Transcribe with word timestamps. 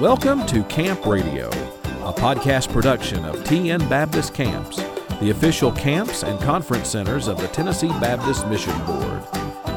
Welcome 0.00 0.44
to 0.46 0.64
Camp 0.64 1.06
Radio, 1.06 1.46
a 1.48 2.12
podcast 2.12 2.72
production 2.72 3.24
of 3.24 3.36
TN 3.44 3.88
Baptist 3.88 4.34
Camps, 4.34 4.78
the 5.20 5.30
official 5.30 5.70
camps 5.70 6.24
and 6.24 6.36
conference 6.40 6.88
centers 6.88 7.28
of 7.28 7.40
the 7.40 7.46
Tennessee 7.46 7.90
Baptist 8.00 8.48
Mission 8.48 8.76
Board. 8.86 9.22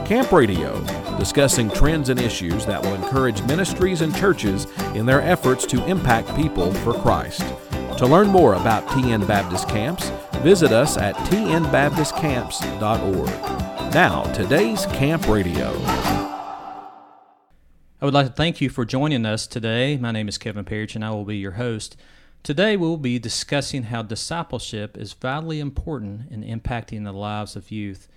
Camp 0.08 0.32
Radio, 0.32 0.82
discussing 1.20 1.70
trends 1.70 2.10
and 2.10 2.20
issues 2.20 2.66
that 2.66 2.82
will 2.82 2.96
encourage 2.96 3.44
ministries 3.44 4.02
and 4.02 4.16
churches 4.16 4.66
in 4.96 5.06
their 5.06 5.22
efforts 5.22 5.68
to 5.68 5.86
impact 5.86 6.36
people 6.36 6.74
for 6.74 6.94
Christ. 6.94 7.44
To 8.00 8.08
learn 8.08 8.30
more 8.30 8.56
about 8.56 8.88
TN 8.88 9.28
Baptist 9.28 9.70
Camps, 9.70 10.10
visit 10.38 10.72
us 10.72 10.98
at 10.98 11.14
tnbaptistcamps.org. 11.16 13.94
Now, 13.94 14.24
today's 14.34 14.88
Camp 14.88 15.28
Radio. 15.28 16.27
I 18.00 18.06
would 18.06 18.14
like 18.14 18.28
to 18.28 18.34
thank 18.34 18.62
you 18.62 18.70
for 18.70 18.86
joining 18.86 19.26
us 19.26 19.48
today. 19.48 19.98
My 19.98 20.12
name 20.12 20.28
is 20.28 20.38
Kevin 20.38 20.66
Parrish, 20.66 20.94
and 20.94 21.04
I 21.04 21.10
will 21.10 21.26
be 21.26 21.38
your 21.38 21.54
host. 21.54 21.98
Today, 22.44 22.78
we'll 22.78 22.96
be 22.96 23.18
discussing 23.18 23.84
how 23.84 24.04
discipleship 24.04 24.96
is 24.96 25.14
vitally 25.14 25.60
important 25.60 26.32
in 26.32 26.44
impacting 26.44 27.06
the 27.06 27.12
lives 27.12 27.56
of 27.56 27.72
youth. 27.72 28.08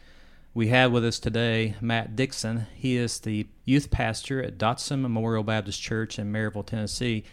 We 0.53 0.69
have 0.69 0.93
with 0.93 1.03
us 1.07 1.19
today 1.19 1.77
Matt 1.81 2.15
Dixon. 2.15 2.67
He 2.75 2.99
is 2.99 3.21
the 3.21 3.47
youth 3.65 3.91
pastor 3.91 4.43
at 4.43 4.59
Dotson 4.59 5.01
Memorial 5.01 5.45
Baptist 5.45 5.81
Church 5.81 6.19
in 6.19 6.31
Maryville, 6.31 6.67
Tennessee. 6.67 7.25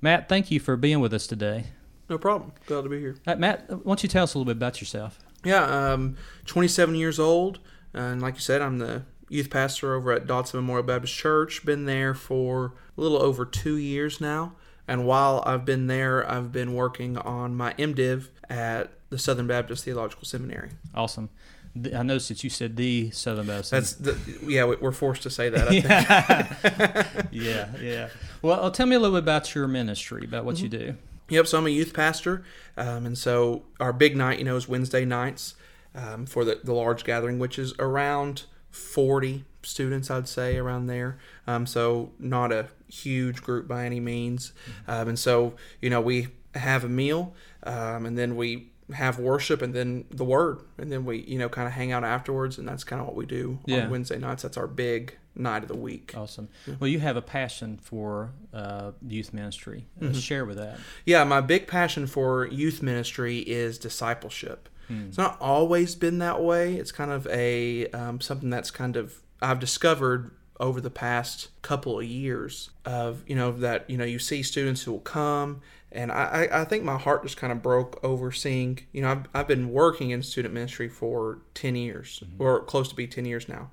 Matt, 0.00 0.28
thank 0.28 0.50
you 0.50 0.58
for 0.58 0.76
being 0.76 0.98
with 0.98 1.14
us 1.14 1.28
today. 1.28 1.66
No 2.08 2.18
problem. 2.18 2.50
Glad 2.66 2.82
to 2.82 2.88
be 2.88 2.98
here. 2.98 3.14
Uh, 3.28 3.36
Matt, 3.36 3.70
why 3.70 3.78
don't 3.84 4.02
you 4.02 4.08
tell 4.08 4.24
us 4.24 4.34
a 4.34 4.38
little 4.38 4.52
bit 4.52 4.56
about 4.56 4.80
yourself? 4.80 5.20
Yeah, 5.44 5.92
I'm 5.92 6.16
27 6.46 6.96
years 6.96 7.20
old, 7.20 7.60
and 7.94 8.20
like 8.20 8.34
you 8.34 8.40
said, 8.40 8.60
I'm 8.60 8.78
the 8.78 9.02
youth 9.32 9.50
pastor 9.50 9.94
over 9.94 10.12
at 10.12 10.26
Dotson 10.26 10.54
Memorial 10.54 10.84
Baptist 10.84 11.14
Church. 11.14 11.64
Been 11.64 11.86
there 11.86 12.14
for 12.14 12.74
a 12.96 13.00
little 13.00 13.20
over 13.20 13.44
two 13.44 13.76
years 13.76 14.20
now. 14.20 14.52
And 14.86 15.06
while 15.06 15.42
I've 15.46 15.64
been 15.64 15.86
there, 15.86 16.28
I've 16.30 16.52
been 16.52 16.74
working 16.74 17.16
on 17.16 17.54
my 17.54 17.72
MDiv 17.74 18.28
at 18.50 18.92
the 19.10 19.18
Southern 19.18 19.46
Baptist 19.46 19.84
Theological 19.84 20.24
Seminary. 20.24 20.70
Awesome. 20.94 21.30
I 21.74 22.02
noticed 22.02 22.28
that 22.28 22.44
you 22.44 22.50
said 22.50 22.76
the 22.76 23.10
Southern 23.12 23.46
Baptist. 23.46 23.70
That's 23.70 23.92
the, 23.94 24.18
yeah, 24.46 24.64
we're 24.64 24.92
forced 24.92 25.22
to 25.22 25.30
say 25.30 25.48
that. 25.48 25.68
I 25.68 25.72
yeah. 27.30 27.70
yeah, 27.76 27.80
yeah. 27.80 28.08
Well, 28.42 28.70
tell 28.70 28.86
me 28.86 28.96
a 28.96 29.00
little 29.00 29.16
bit 29.16 29.22
about 29.22 29.54
your 29.54 29.66
ministry, 29.66 30.24
about 30.24 30.44
what 30.44 30.56
mm-hmm. 30.56 30.64
you 30.64 30.70
do. 30.70 30.94
Yep. 31.30 31.46
So 31.46 31.56
I'm 31.56 31.66
a 31.66 31.70
youth 31.70 31.94
pastor, 31.94 32.44
um, 32.76 33.06
and 33.06 33.16
so 33.16 33.62
our 33.80 33.94
big 33.94 34.16
night, 34.16 34.38
you 34.38 34.44
know, 34.44 34.56
is 34.56 34.68
Wednesday 34.68 35.06
nights 35.06 35.54
um, 35.94 36.26
for 36.26 36.44
the, 36.44 36.60
the 36.62 36.74
large 36.74 37.04
gathering, 37.04 37.38
which 37.38 37.58
is 37.58 37.72
around 37.78 38.44
40 38.72 39.44
students, 39.62 40.10
I'd 40.10 40.28
say, 40.28 40.56
around 40.56 40.86
there. 40.86 41.18
Um, 41.46 41.66
so 41.66 42.10
not 42.18 42.52
a 42.52 42.68
huge 42.88 43.42
group 43.42 43.68
by 43.68 43.86
any 43.86 44.00
means. 44.00 44.52
Um, 44.88 45.08
and 45.08 45.18
so, 45.18 45.54
you 45.80 45.90
know, 45.90 46.00
we 46.00 46.28
have 46.54 46.84
a 46.84 46.88
meal 46.88 47.34
um, 47.62 48.06
and 48.06 48.18
then 48.18 48.36
we 48.36 48.72
have 48.94 49.18
worship 49.18 49.62
and 49.62 49.72
then 49.72 50.04
the 50.10 50.24
word. 50.24 50.60
And 50.78 50.90
then 50.90 51.04
we, 51.04 51.20
you 51.20 51.38
know, 51.38 51.48
kind 51.48 51.66
of 51.66 51.74
hang 51.74 51.92
out 51.92 52.04
afterwards. 52.04 52.58
And 52.58 52.66
that's 52.66 52.84
kind 52.84 53.00
of 53.00 53.06
what 53.06 53.16
we 53.16 53.26
do 53.26 53.58
yeah. 53.66 53.84
on 53.84 53.90
Wednesday 53.90 54.18
nights. 54.18 54.42
That's 54.42 54.56
our 54.56 54.66
big 54.66 55.16
night 55.34 55.62
of 55.62 55.68
the 55.68 55.76
week. 55.76 56.12
Awesome. 56.16 56.48
Well, 56.78 56.88
you 56.88 57.00
have 57.00 57.16
a 57.16 57.22
passion 57.22 57.78
for 57.80 58.32
uh, 58.52 58.92
youth 59.06 59.32
ministry. 59.32 59.86
Uh, 60.00 60.06
mm-hmm. 60.06 60.18
Share 60.18 60.44
with 60.44 60.58
that. 60.58 60.78
Yeah, 61.06 61.24
my 61.24 61.40
big 61.40 61.66
passion 61.66 62.06
for 62.06 62.46
youth 62.46 62.82
ministry 62.82 63.38
is 63.38 63.78
discipleship. 63.78 64.68
Hmm. 64.92 65.08
It's 65.08 65.18
not 65.18 65.36
always 65.40 65.94
been 65.94 66.18
that 66.18 66.42
way. 66.42 66.74
It's 66.74 66.92
kind 66.92 67.10
of 67.10 67.26
a 67.28 67.86
um, 67.88 68.20
something 68.20 68.50
that's 68.50 68.70
kind 68.70 68.96
of 68.96 69.22
I've 69.40 69.58
discovered 69.58 70.32
over 70.60 70.80
the 70.80 70.90
past 70.90 71.48
couple 71.62 71.98
of 71.98 72.04
years 72.04 72.70
of 72.84 73.24
you 73.26 73.34
know 73.34 73.50
that 73.50 73.88
you 73.90 73.96
know 73.96 74.04
you 74.04 74.18
see 74.18 74.42
students 74.42 74.82
who 74.82 74.92
will 74.92 75.00
come 75.00 75.60
and 75.90 76.12
I, 76.12 76.48
I 76.50 76.64
think 76.64 76.84
my 76.84 76.96
heart 76.96 77.22
just 77.24 77.36
kind 77.36 77.52
of 77.52 77.62
broke 77.62 77.98
over 78.04 78.30
seeing 78.30 78.78
you 78.92 79.02
know 79.02 79.10
I've, 79.10 79.24
I've 79.34 79.48
been 79.48 79.72
working 79.72 80.10
in 80.10 80.22
student 80.22 80.54
ministry 80.54 80.88
for 80.88 81.38
10 81.54 81.74
years 81.74 82.22
mm-hmm. 82.24 82.40
or 82.40 82.60
close 82.60 82.88
to 82.90 82.94
be 82.94 83.08
10 83.08 83.24
years 83.24 83.48
now 83.48 83.70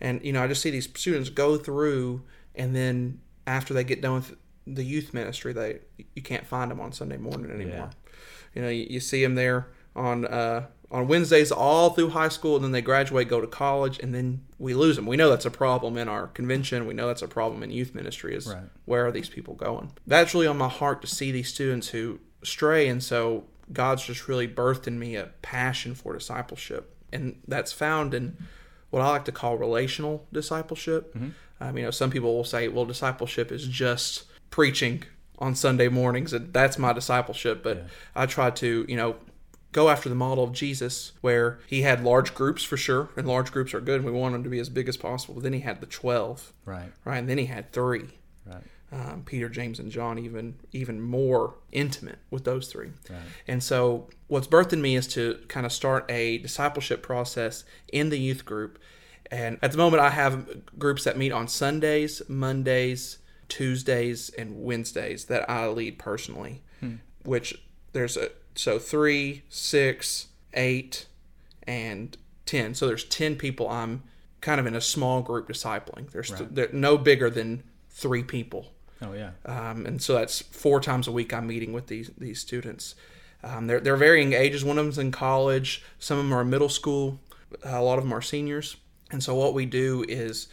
and 0.00 0.20
you 0.24 0.32
know 0.32 0.42
I 0.42 0.48
just 0.48 0.62
see 0.62 0.70
these 0.70 0.88
students 0.94 1.30
go 1.30 1.56
through 1.56 2.22
and 2.54 2.74
then 2.74 3.20
after 3.46 3.72
they 3.72 3.84
get 3.84 4.00
done 4.00 4.14
with 4.14 4.34
the 4.66 4.84
youth 4.84 5.14
ministry 5.14 5.52
they 5.52 5.78
you 6.14 6.22
can't 6.22 6.46
find 6.46 6.72
them 6.72 6.80
on 6.80 6.92
Sunday 6.92 7.18
morning 7.18 7.52
anymore 7.52 7.90
yeah. 7.90 8.12
you 8.54 8.62
know 8.62 8.68
you, 8.68 8.86
you 8.90 9.00
see 9.00 9.22
them 9.22 9.36
there 9.36 9.68
on 9.94 10.26
uh, 10.26 10.66
on 10.90 11.08
Wednesdays 11.08 11.50
all 11.50 11.90
through 11.90 12.10
high 12.10 12.28
school, 12.28 12.54
and 12.56 12.64
then 12.64 12.72
they 12.72 12.82
graduate, 12.82 13.28
go 13.28 13.40
to 13.40 13.46
college, 13.46 13.98
and 13.98 14.14
then 14.14 14.44
we 14.58 14.74
lose 14.74 14.96
them. 14.96 15.06
We 15.06 15.16
know 15.16 15.30
that's 15.30 15.46
a 15.46 15.50
problem 15.50 15.96
in 15.96 16.08
our 16.08 16.26
convention. 16.28 16.86
We 16.86 16.94
know 16.94 17.06
that's 17.06 17.22
a 17.22 17.28
problem 17.28 17.62
in 17.62 17.70
youth 17.70 17.94
ministry. 17.94 18.34
Is 18.36 18.46
right. 18.46 18.64
where 18.84 19.06
are 19.06 19.12
these 19.12 19.30
people 19.30 19.54
going? 19.54 19.92
That's 20.06 20.34
really 20.34 20.46
on 20.46 20.58
my 20.58 20.68
heart 20.68 21.00
to 21.02 21.06
see 21.06 21.32
these 21.32 21.48
students 21.48 21.88
who 21.88 22.20
stray, 22.44 22.88
and 22.88 23.02
so 23.02 23.44
God's 23.72 24.04
just 24.04 24.28
really 24.28 24.46
birthed 24.46 24.86
in 24.86 24.98
me 24.98 25.16
a 25.16 25.30
passion 25.40 25.94
for 25.94 26.12
discipleship, 26.12 26.94
and 27.12 27.40
that's 27.48 27.72
found 27.72 28.12
in 28.12 28.36
what 28.90 29.00
I 29.00 29.08
like 29.08 29.24
to 29.24 29.32
call 29.32 29.56
relational 29.56 30.26
discipleship. 30.32 31.14
Mm-hmm. 31.14 31.30
Um, 31.60 31.78
you 31.78 31.84
know, 31.84 31.90
some 31.90 32.10
people 32.10 32.34
will 32.36 32.44
say, 32.44 32.68
well, 32.68 32.84
discipleship 32.84 33.50
is 33.50 33.66
just 33.66 34.24
preaching 34.50 35.04
on 35.38 35.54
Sunday 35.54 35.88
mornings, 35.88 36.32
and 36.32 36.52
that's 36.52 36.78
my 36.78 36.92
discipleship. 36.92 37.62
But 37.62 37.76
yeah. 37.78 37.82
I 38.14 38.26
try 38.26 38.50
to, 38.50 38.84
you 38.86 38.96
know, 38.96 39.16
go 39.72 39.88
after 39.88 40.08
the 40.08 40.14
model 40.14 40.44
of 40.44 40.52
Jesus, 40.52 41.12
where 41.22 41.58
he 41.66 41.82
had 41.82 42.04
large 42.04 42.34
groups 42.34 42.62
for 42.62 42.76
sure, 42.76 43.08
and 43.16 43.26
large 43.26 43.50
groups 43.50 43.74
are 43.74 43.80
good, 43.80 43.96
and 43.96 44.04
we 44.04 44.12
want 44.12 44.34
them 44.34 44.44
to 44.44 44.50
be 44.50 44.60
as 44.60 44.68
big 44.68 44.88
as 44.88 44.96
possible. 44.96 45.34
But 45.34 45.42
then 45.42 45.54
he 45.54 45.60
had 45.60 45.80
the 45.80 45.86
twelve, 45.86 46.52
right? 46.64 46.92
Right, 47.04 47.18
and 47.18 47.28
then 47.28 47.38
he 47.38 47.46
had 47.46 47.72
three, 47.72 48.08
right? 48.46 48.62
Um, 48.92 49.22
Peter, 49.24 49.48
James, 49.48 49.78
and 49.78 49.90
John, 49.90 50.18
even 50.18 50.56
even 50.72 51.00
more 51.00 51.54
intimate 51.72 52.18
with 52.30 52.44
those 52.44 52.70
three. 52.70 52.90
Right. 53.08 53.20
And 53.48 53.62
so, 53.62 54.08
what's 54.28 54.46
birthed 54.46 54.74
in 54.74 54.82
me 54.82 54.94
is 54.94 55.06
to 55.08 55.40
kind 55.48 55.64
of 55.64 55.72
start 55.72 56.04
a 56.10 56.38
discipleship 56.38 57.02
process 57.02 57.64
in 57.90 58.10
the 58.10 58.18
youth 58.18 58.44
group. 58.44 58.78
And 59.30 59.58
at 59.62 59.72
the 59.72 59.78
moment, 59.78 60.02
I 60.02 60.10
have 60.10 60.78
groups 60.78 61.04
that 61.04 61.16
meet 61.16 61.32
on 61.32 61.48
Sundays, 61.48 62.20
Mondays, 62.28 63.16
Tuesdays, 63.48 64.28
and 64.28 64.62
Wednesdays 64.62 65.24
that 65.24 65.48
I 65.48 65.66
lead 65.68 65.98
personally. 65.98 66.62
Hmm. 66.80 66.96
Which 67.24 67.62
there's 67.92 68.18
a 68.18 68.30
so 68.54 68.78
three, 68.78 69.42
six, 69.48 70.28
eight, 70.54 71.06
and 71.66 72.16
ten. 72.46 72.74
So 72.74 72.86
there's 72.86 73.04
ten 73.04 73.36
people. 73.36 73.68
I'm 73.68 74.02
kind 74.40 74.60
of 74.60 74.66
in 74.66 74.74
a 74.74 74.80
small 74.80 75.22
group 75.22 75.48
discipling. 75.48 76.10
There's 76.10 76.32
right. 76.32 76.74
no 76.74 76.98
bigger 76.98 77.30
than 77.30 77.62
three 77.90 78.22
people. 78.22 78.72
Oh 79.00 79.12
yeah. 79.12 79.30
Um, 79.46 79.86
and 79.86 80.00
so 80.00 80.14
that's 80.14 80.42
four 80.42 80.80
times 80.80 81.08
a 81.08 81.12
week 81.12 81.32
I'm 81.32 81.46
meeting 81.46 81.72
with 81.72 81.86
these 81.86 82.10
these 82.18 82.40
students. 82.40 82.94
Um, 83.42 83.66
they're 83.66 83.80
they're 83.80 83.96
varying 83.96 84.32
ages. 84.32 84.64
One 84.64 84.78
of 84.78 84.84
them's 84.84 84.98
in 84.98 85.10
college. 85.10 85.82
Some 85.98 86.18
of 86.18 86.24
them 86.24 86.32
are 86.32 86.44
middle 86.44 86.68
school. 86.68 87.20
A 87.64 87.82
lot 87.82 87.98
of 87.98 88.04
them 88.04 88.12
are 88.12 88.22
seniors. 88.22 88.76
And 89.10 89.22
so 89.22 89.34
what 89.34 89.52
we 89.54 89.66
do 89.66 90.04
is 90.08 90.48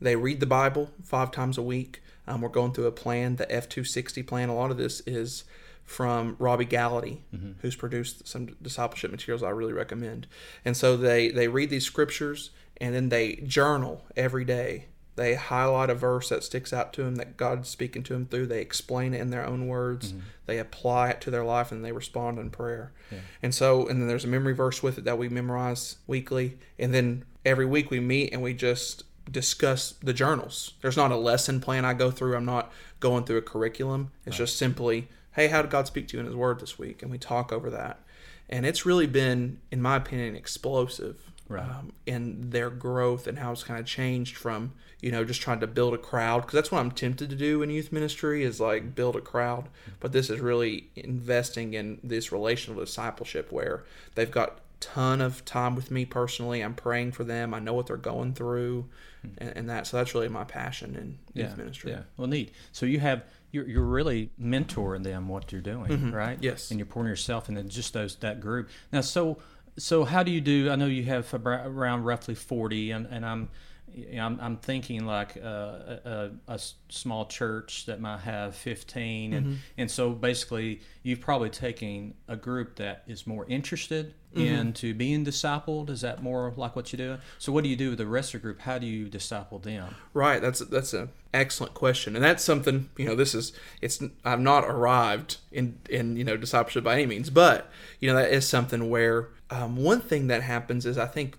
they 0.00 0.16
read 0.16 0.40
the 0.40 0.46
Bible 0.46 0.90
five 1.02 1.30
times 1.30 1.58
a 1.58 1.62
week. 1.62 2.02
Um, 2.26 2.40
we're 2.40 2.48
going 2.48 2.72
through 2.72 2.86
a 2.86 2.92
plan, 2.92 3.36
the 3.36 3.46
F260 3.46 4.26
plan. 4.26 4.48
A 4.48 4.54
lot 4.54 4.70
of 4.70 4.76
this 4.76 5.00
is 5.00 5.44
from 5.84 6.36
Robby 6.38 6.66
Gallaty, 6.66 7.18
mm-hmm. 7.34 7.52
who's 7.60 7.76
produced 7.76 8.26
some 8.26 8.56
discipleship 8.62 9.10
materials 9.10 9.42
I 9.42 9.50
really 9.50 9.72
recommend. 9.72 10.26
And 10.64 10.76
so 10.76 10.96
they 10.96 11.30
they 11.30 11.48
read 11.48 11.70
these 11.70 11.84
scriptures 11.84 12.50
and 12.78 12.94
then 12.94 13.08
they 13.08 13.36
journal 13.36 14.04
every 14.16 14.44
day. 14.44 14.86
They 15.16 15.34
highlight 15.34 15.90
a 15.90 15.94
verse 15.94 16.30
that 16.30 16.42
sticks 16.42 16.72
out 16.72 16.92
to 16.94 17.04
them 17.04 17.16
that 17.16 17.36
God's 17.36 17.68
speaking 17.68 18.02
to 18.04 18.14
them 18.14 18.26
through. 18.26 18.46
They 18.46 18.60
explain 18.60 19.14
it 19.14 19.20
in 19.20 19.30
their 19.30 19.46
own 19.46 19.68
words. 19.68 20.08
Mm-hmm. 20.12 20.20
They 20.46 20.58
apply 20.58 21.10
it 21.10 21.20
to 21.20 21.30
their 21.30 21.44
life 21.44 21.70
and 21.70 21.84
they 21.84 21.92
respond 21.92 22.38
in 22.40 22.50
prayer. 22.50 22.92
Yeah. 23.12 23.18
And 23.40 23.54
so, 23.54 23.86
and 23.86 24.00
then 24.00 24.08
there's 24.08 24.24
a 24.24 24.28
memory 24.28 24.54
verse 24.54 24.82
with 24.82 24.98
it 24.98 25.04
that 25.04 25.16
we 25.16 25.28
memorize 25.28 25.98
weekly. 26.08 26.58
And 26.80 26.92
then 26.92 27.24
every 27.44 27.66
week 27.66 27.92
we 27.92 28.00
meet 28.00 28.32
and 28.32 28.42
we 28.42 28.54
just 28.54 29.04
discuss 29.30 29.92
the 30.02 30.12
journals. 30.12 30.72
There's 30.82 30.96
not 30.96 31.12
a 31.12 31.16
lesson 31.16 31.60
plan 31.60 31.84
I 31.84 31.94
go 31.94 32.10
through. 32.10 32.36
I'm 32.36 32.44
not 32.44 32.72
going 32.98 33.24
through 33.24 33.38
a 33.38 33.42
curriculum. 33.42 34.10
It's 34.26 34.34
right. 34.34 34.44
just 34.44 34.58
simply 34.58 35.08
hey, 35.34 35.48
how 35.48 35.62
did 35.62 35.70
God 35.70 35.86
speak 35.86 36.08
to 36.08 36.16
you 36.16 36.20
in 36.20 36.26
His 36.26 36.36
Word 36.36 36.60
this 36.60 36.78
week? 36.78 37.02
And 37.02 37.10
we 37.10 37.18
talk 37.18 37.52
over 37.52 37.70
that. 37.70 38.00
And 38.48 38.66
it's 38.66 38.84
really 38.84 39.06
been, 39.06 39.60
in 39.70 39.80
my 39.80 39.96
opinion, 39.96 40.36
explosive 40.36 41.32
right. 41.48 41.62
um, 41.62 41.92
in 42.06 42.50
their 42.50 42.70
growth 42.70 43.26
and 43.26 43.38
how 43.38 43.52
it's 43.52 43.64
kind 43.64 43.80
of 43.80 43.86
changed 43.86 44.36
from, 44.36 44.72
you 45.00 45.10
know, 45.10 45.24
just 45.24 45.40
trying 45.40 45.60
to 45.60 45.66
build 45.66 45.94
a 45.94 45.98
crowd. 45.98 46.42
Because 46.42 46.54
that's 46.54 46.70
what 46.70 46.80
I'm 46.80 46.90
tempted 46.90 47.30
to 47.30 47.36
do 47.36 47.62
in 47.62 47.70
youth 47.70 47.90
ministry 47.90 48.42
is 48.42 48.60
like 48.60 48.94
build 48.94 49.16
a 49.16 49.20
crowd. 49.20 49.68
But 50.00 50.12
this 50.12 50.30
is 50.30 50.40
really 50.40 50.90
investing 50.94 51.74
in 51.74 52.00
this 52.02 52.30
relational 52.30 52.80
discipleship 52.80 53.50
where 53.50 53.84
they've 54.14 54.30
got 54.30 54.60
ton 54.84 55.22
of 55.22 55.44
time 55.46 55.74
with 55.74 55.90
me 55.90 56.04
personally. 56.04 56.60
I'm 56.60 56.74
praying 56.74 57.12
for 57.12 57.24
them. 57.24 57.54
I 57.54 57.58
know 57.58 57.72
what 57.72 57.86
they're 57.86 57.96
going 57.96 58.34
through, 58.34 58.86
hmm. 59.22 59.28
and, 59.38 59.56
and 59.56 59.70
that. 59.70 59.86
So 59.86 59.96
that's 59.96 60.14
really 60.14 60.28
my 60.28 60.44
passion 60.44 60.94
in 60.94 61.18
yeah, 61.32 61.48
youth 61.48 61.56
ministry. 61.56 61.92
Yeah. 61.92 62.02
Well, 62.16 62.28
neat. 62.28 62.52
So 62.72 62.84
you 62.84 63.00
have 63.00 63.24
you're, 63.54 63.68
you're 63.68 63.84
really 63.84 64.30
mentoring 64.40 65.04
them 65.04 65.28
what 65.28 65.52
you're 65.52 65.62
doing, 65.62 65.90
mm-hmm. 65.90 66.10
right? 66.12 66.38
Yes. 66.40 66.70
And 66.70 66.78
you're 66.78 66.86
pouring 66.86 67.08
yourself 67.08 67.48
into 67.48 67.62
just 67.62 67.92
those 67.92 68.16
that 68.16 68.40
group. 68.40 68.68
Now, 68.92 69.00
so 69.00 69.38
so 69.78 70.04
how 70.04 70.22
do 70.22 70.30
you 70.30 70.40
do? 70.40 70.70
I 70.70 70.76
know 70.76 70.86
you 70.86 71.04
have 71.04 71.32
around 71.32 72.04
roughly 72.04 72.34
forty, 72.34 72.90
and, 72.90 73.06
and 73.06 73.24
I'm 73.24 73.48
you 73.94 74.16
know, 74.16 74.26
I'm, 74.26 74.40
I'm 74.40 74.56
thinking 74.56 75.06
like 75.06 75.36
uh, 75.36 75.46
a, 75.46 76.30
a, 76.48 76.54
a 76.54 76.60
small 76.88 77.26
church 77.26 77.86
that 77.86 78.00
might 78.00 78.20
have 78.20 78.56
15 78.56 79.32
and, 79.32 79.46
Mm-hmm. 79.46 79.54
and 79.78 79.90
so 79.90 80.10
basically 80.10 80.80
you've 81.04 81.20
probably 81.20 81.50
taken 81.50 82.14
a 82.26 82.34
group 82.34 82.76
that 82.76 83.04
is 83.06 83.24
more 83.24 83.46
interested 83.46 84.14
Mm-hmm. 84.34 84.54
into 84.54 84.94
being 84.94 85.24
discipled 85.24 85.90
is 85.90 86.00
that 86.00 86.22
more 86.22 86.52
like 86.56 86.74
what 86.74 86.92
you 86.92 86.96
do 86.96 87.18
so 87.38 87.52
what 87.52 87.62
do 87.64 87.70
you 87.70 87.76
do 87.76 87.90
with 87.90 87.98
the 87.98 88.06
rest 88.06 88.34
of 88.34 88.40
the 88.40 88.42
group 88.42 88.60
how 88.60 88.78
do 88.78 88.86
you 88.86 89.08
disciple 89.08 89.58
them 89.58 89.94
Right. 90.12 90.40
That's 90.40 90.60
that's 90.60 90.92
an 90.94 91.10
excellent 91.32 91.74
question, 91.74 92.14
and 92.14 92.24
that's 92.24 92.42
something 92.42 92.88
you 92.96 93.06
know. 93.06 93.16
This 93.16 93.34
is 93.34 93.52
it's. 93.80 94.00
I've 94.24 94.40
not 94.40 94.64
arrived 94.64 95.38
in 95.50 95.78
in 95.90 96.16
you 96.16 96.24
know 96.24 96.36
discipleship 96.36 96.84
by 96.84 96.94
any 96.94 97.06
means, 97.06 97.30
but 97.30 97.70
you 98.00 98.08
know 98.08 98.16
that 98.16 98.30
is 98.30 98.48
something 98.48 98.90
where 98.90 99.28
um, 99.50 99.76
one 99.76 100.00
thing 100.00 100.28
that 100.28 100.42
happens 100.42 100.86
is 100.86 100.96
I 100.98 101.06
think 101.06 101.36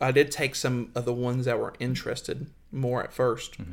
I 0.00 0.12
did 0.12 0.30
take 0.30 0.54
some 0.54 0.90
of 0.94 1.04
the 1.06 1.12
ones 1.14 1.46
that 1.46 1.58
were 1.58 1.72
interested 1.80 2.46
more 2.70 3.02
at 3.02 3.14
1st 3.14 3.64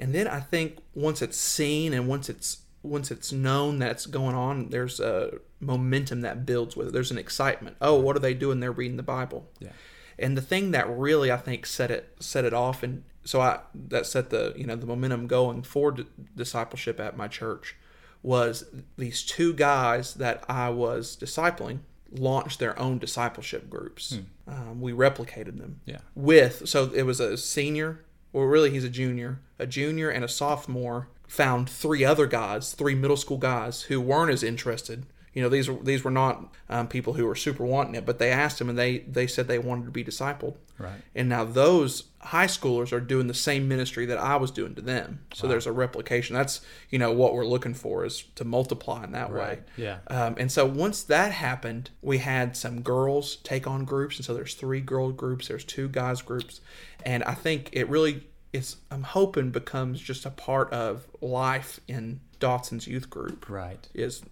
and 0.00 0.12
then 0.14 0.26
I 0.26 0.40
think 0.40 0.78
once 0.94 1.22
it's 1.22 1.36
seen 1.36 1.92
and 1.94 2.08
once 2.08 2.28
it's 2.28 2.58
once 2.84 3.10
it's 3.10 3.32
known 3.32 3.78
that's 3.78 4.06
going 4.06 4.34
on, 4.36 4.68
there's 4.70 5.00
a 5.00 5.38
momentum 5.60 6.20
that 6.20 6.44
builds 6.46 6.76
with 6.76 6.88
it. 6.88 6.92
There's 6.92 7.10
an 7.10 7.18
excitement. 7.18 7.76
Oh, 7.80 7.98
what 7.98 8.14
are 8.16 8.20
they 8.20 8.34
doing? 8.34 8.60
They're 8.60 8.70
reading 8.72 8.96
the 8.96 9.02
Bible. 9.02 9.48
Yeah. 9.58 9.70
And 10.18 10.36
the 10.36 10.42
thing 10.42 10.70
that 10.72 10.88
really 10.88 11.32
I 11.32 11.36
think 11.38 11.66
set 11.66 11.90
it 11.90 12.14
set 12.20 12.44
it 12.44 12.54
off, 12.54 12.82
and 12.84 13.02
so 13.24 13.40
I 13.40 13.60
that 13.88 14.06
set 14.06 14.30
the 14.30 14.52
you 14.56 14.64
know 14.66 14.76
the 14.76 14.86
momentum 14.86 15.26
going 15.26 15.62
for 15.62 15.90
d- 15.90 16.04
discipleship 16.36 17.00
at 17.00 17.16
my 17.16 17.26
church 17.26 17.74
was 18.22 18.64
these 18.96 19.22
two 19.24 19.52
guys 19.52 20.14
that 20.14 20.44
I 20.48 20.68
was 20.70 21.16
discipling 21.16 21.80
launched 22.12 22.58
their 22.60 22.78
own 22.78 22.98
discipleship 22.98 23.68
groups. 23.68 24.18
Um, 24.46 24.80
we 24.80 24.92
replicated 24.92 25.58
them 25.58 25.80
Yeah. 25.84 25.98
with 26.14 26.68
so 26.68 26.92
it 26.94 27.02
was 27.02 27.18
a 27.18 27.36
senior 27.36 28.04
well 28.32 28.44
really 28.44 28.70
he's 28.70 28.84
a 28.84 28.88
junior 28.88 29.40
a 29.58 29.66
junior 29.66 30.10
and 30.10 30.24
a 30.24 30.28
sophomore 30.28 31.08
found 31.26 31.68
three 31.68 32.04
other 32.04 32.26
guys 32.26 32.72
three 32.74 32.94
middle 32.94 33.16
school 33.16 33.38
guys 33.38 33.82
who 33.82 34.00
weren't 34.00 34.30
as 34.30 34.42
interested. 34.42 35.06
You 35.32 35.42
know 35.42 35.48
these 35.48 35.68
were 35.68 35.82
these 35.82 36.04
were 36.04 36.12
not 36.12 36.52
um, 36.68 36.86
people 36.86 37.14
who 37.14 37.26
were 37.26 37.34
super 37.34 37.64
wanting 37.64 37.96
it 37.96 38.06
but 38.06 38.20
they 38.20 38.30
asked 38.30 38.58
them 38.60 38.68
and 38.68 38.78
they 38.78 38.98
they 38.98 39.26
said 39.26 39.48
they 39.48 39.58
wanted 39.58 39.86
to 39.86 39.90
be 39.90 40.04
discipled. 40.04 40.54
Right. 40.76 41.02
and 41.14 41.28
now 41.28 41.44
those 41.44 42.04
high 42.20 42.48
schoolers 42.48 42.92
are 42.92 42.98
doing 42.98 43.28
the 43.28 43.34
same 43.34 43.68
ministry 43.68 44.06
that 44.06 44.18
I 44.18 44.34
was 44.34 44.50
doing 44.50 44.74
to 44.74 44.82
them. 44.82 45.20
So 45.32 45.46
there's 45.46 45.66
a 45.68 45.72
replication. 45.72 46.34
That's 46.34 46.62
you 46.90 46.98
know 46.98 47.12
what 47.12 47.32
we're 47.32 47.46
looking 47.46 47.74
for 47.74 48.04
is 48.04 48.24
to 48.34 48.44
multiply 48.44 49.04
in 49.04 49.12
that 49.12 49.32
way. 49.32 49.60
Yeah. 49.76 49.98
um, 50.08 50.34
and 50.36 50.50
so 50.50 50.66
once 50.66 51.04
that 51.04 51.30
happened, 51.30 51.90
we 52.02 52.18
had 52.18 52.56
some 52.56 52.82
girls 52.82 53.36
take 53.36 53.68
on 53.68 53.84
groups, 53.84 54.16
and 54.16 54.24
so 54.24 54.34
there's 54.34 54.54
three 54.54 54.80
girl 54.80 55.12
groups, 55.12 55.46
there's 55.46 55.64
two 55.64 55.88
guys 55.88 56.22
groups, 56.22 56.60
and 57.04 57.22
I 57.22 57.34
think 57.34 57.68
it 57.72 57.88
really 57.88 58.24
it's 58.54 58.76
I'm 58.90 59.02
hoping 59.02 59.50
becomes 59.50 60.00
just 60.00 60.24
a 60.24 60.30
part 60.30 60.72
of 60.72 61.06
life 61.20 61.80
in 61.88 62.20
Dotson's 62.40 62.86
youth 62.86 63.10
group 63.10 63.48
Right. 63.50 63.86
is 63.94 64.22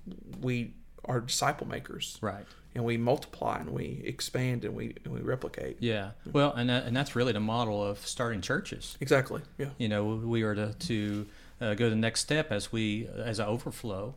we 0.40 0.72
are 1.04 1.20
disciple 1.20 1.66
makers 1.66 2.18
Right. 2.22 2.46
and 2.74 2.84
we 2.84 2.96
multiply 2.96 3.58
and 3.58 3.70
we 3.70 4.00
expand 4.04 4.64
and 4.64 4.74
we 4.74 4.94
and 5.04 5.12
we 5.12 5.20
replicate. 5.20 5.76
Yeah. 5.80 6.12
Well, 6.32 6.52
and 6.54 6.70
that, 6.70 6.84
and 6.86 6.96
that's 6.96 7.14
really 7.16 7.32
the 7.32 7.40
model 7.40 7.82
of 7.82 7.98
starting 8.06 8.40
churches. 8.40 8.96
Exactly. 9.00 9.42
Yeah. 9.58 9.70
You 9.78 9.88
know, 9.88 10.04
we 10.34 10.42
are 10.42 10.54
to 10.54 10.72
to 10.72 11.26
uh, 11.60 11.74
go 11.74 11.84
to 11.84 11.90
the 11.90 11.96
next 12.08 12.20
step 12.20 12.50
as 12.52 12.72
we 12.72 13.08
as 13.32 13.38
an 13.38 13.46
overflow 13.46 14.14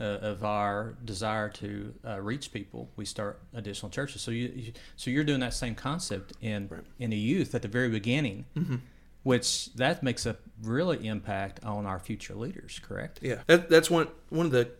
uh, 0.00 0.04
of 0.04 0.44
our 0.44 0.94
desire 1.04 1.48
to 1.48 1.94
uh, 2.06 2.20
reach 2.20 2.52
people. 2.52 2.88
We 2.96 3.04
start 3.04 3.40
additional 3.54 3.90
churches. 3.90 4.22
So 4.22 4.30
you, 4.32 4.52
you 4.54 4.72
so 4.96 5.10
you're 5.10 5.24
doing 5.24 5.40
that 5.40 5.54
same 5.54 5.74
concept 5.76 6.32
in 6.40 6.68
in 6.98 7.10
the 7.10 7.16
youth 7.32 7.54
at 7.54 7.62
the 7.62 7.68
very 7.68 7.88
beginning. 7.88 8.44
Which 9.26 9.74
that 9.74 10.04
makes 10.04 10.24
a 10.24 10.36
really 10.62 11.04
impact 11.08 11.58
on 11.64 11.84
our 11.84 11.98
future 11.98 12.36
leaders, 12.36 12.80
correct? 12.80 13.18
Yeah, 13.20 13.40
that, 13.48 13.68
that's 13.68 13.90
one 13.90 14.06
one 14.28 14.46
of 14.46 14.52
the 14.52 14.70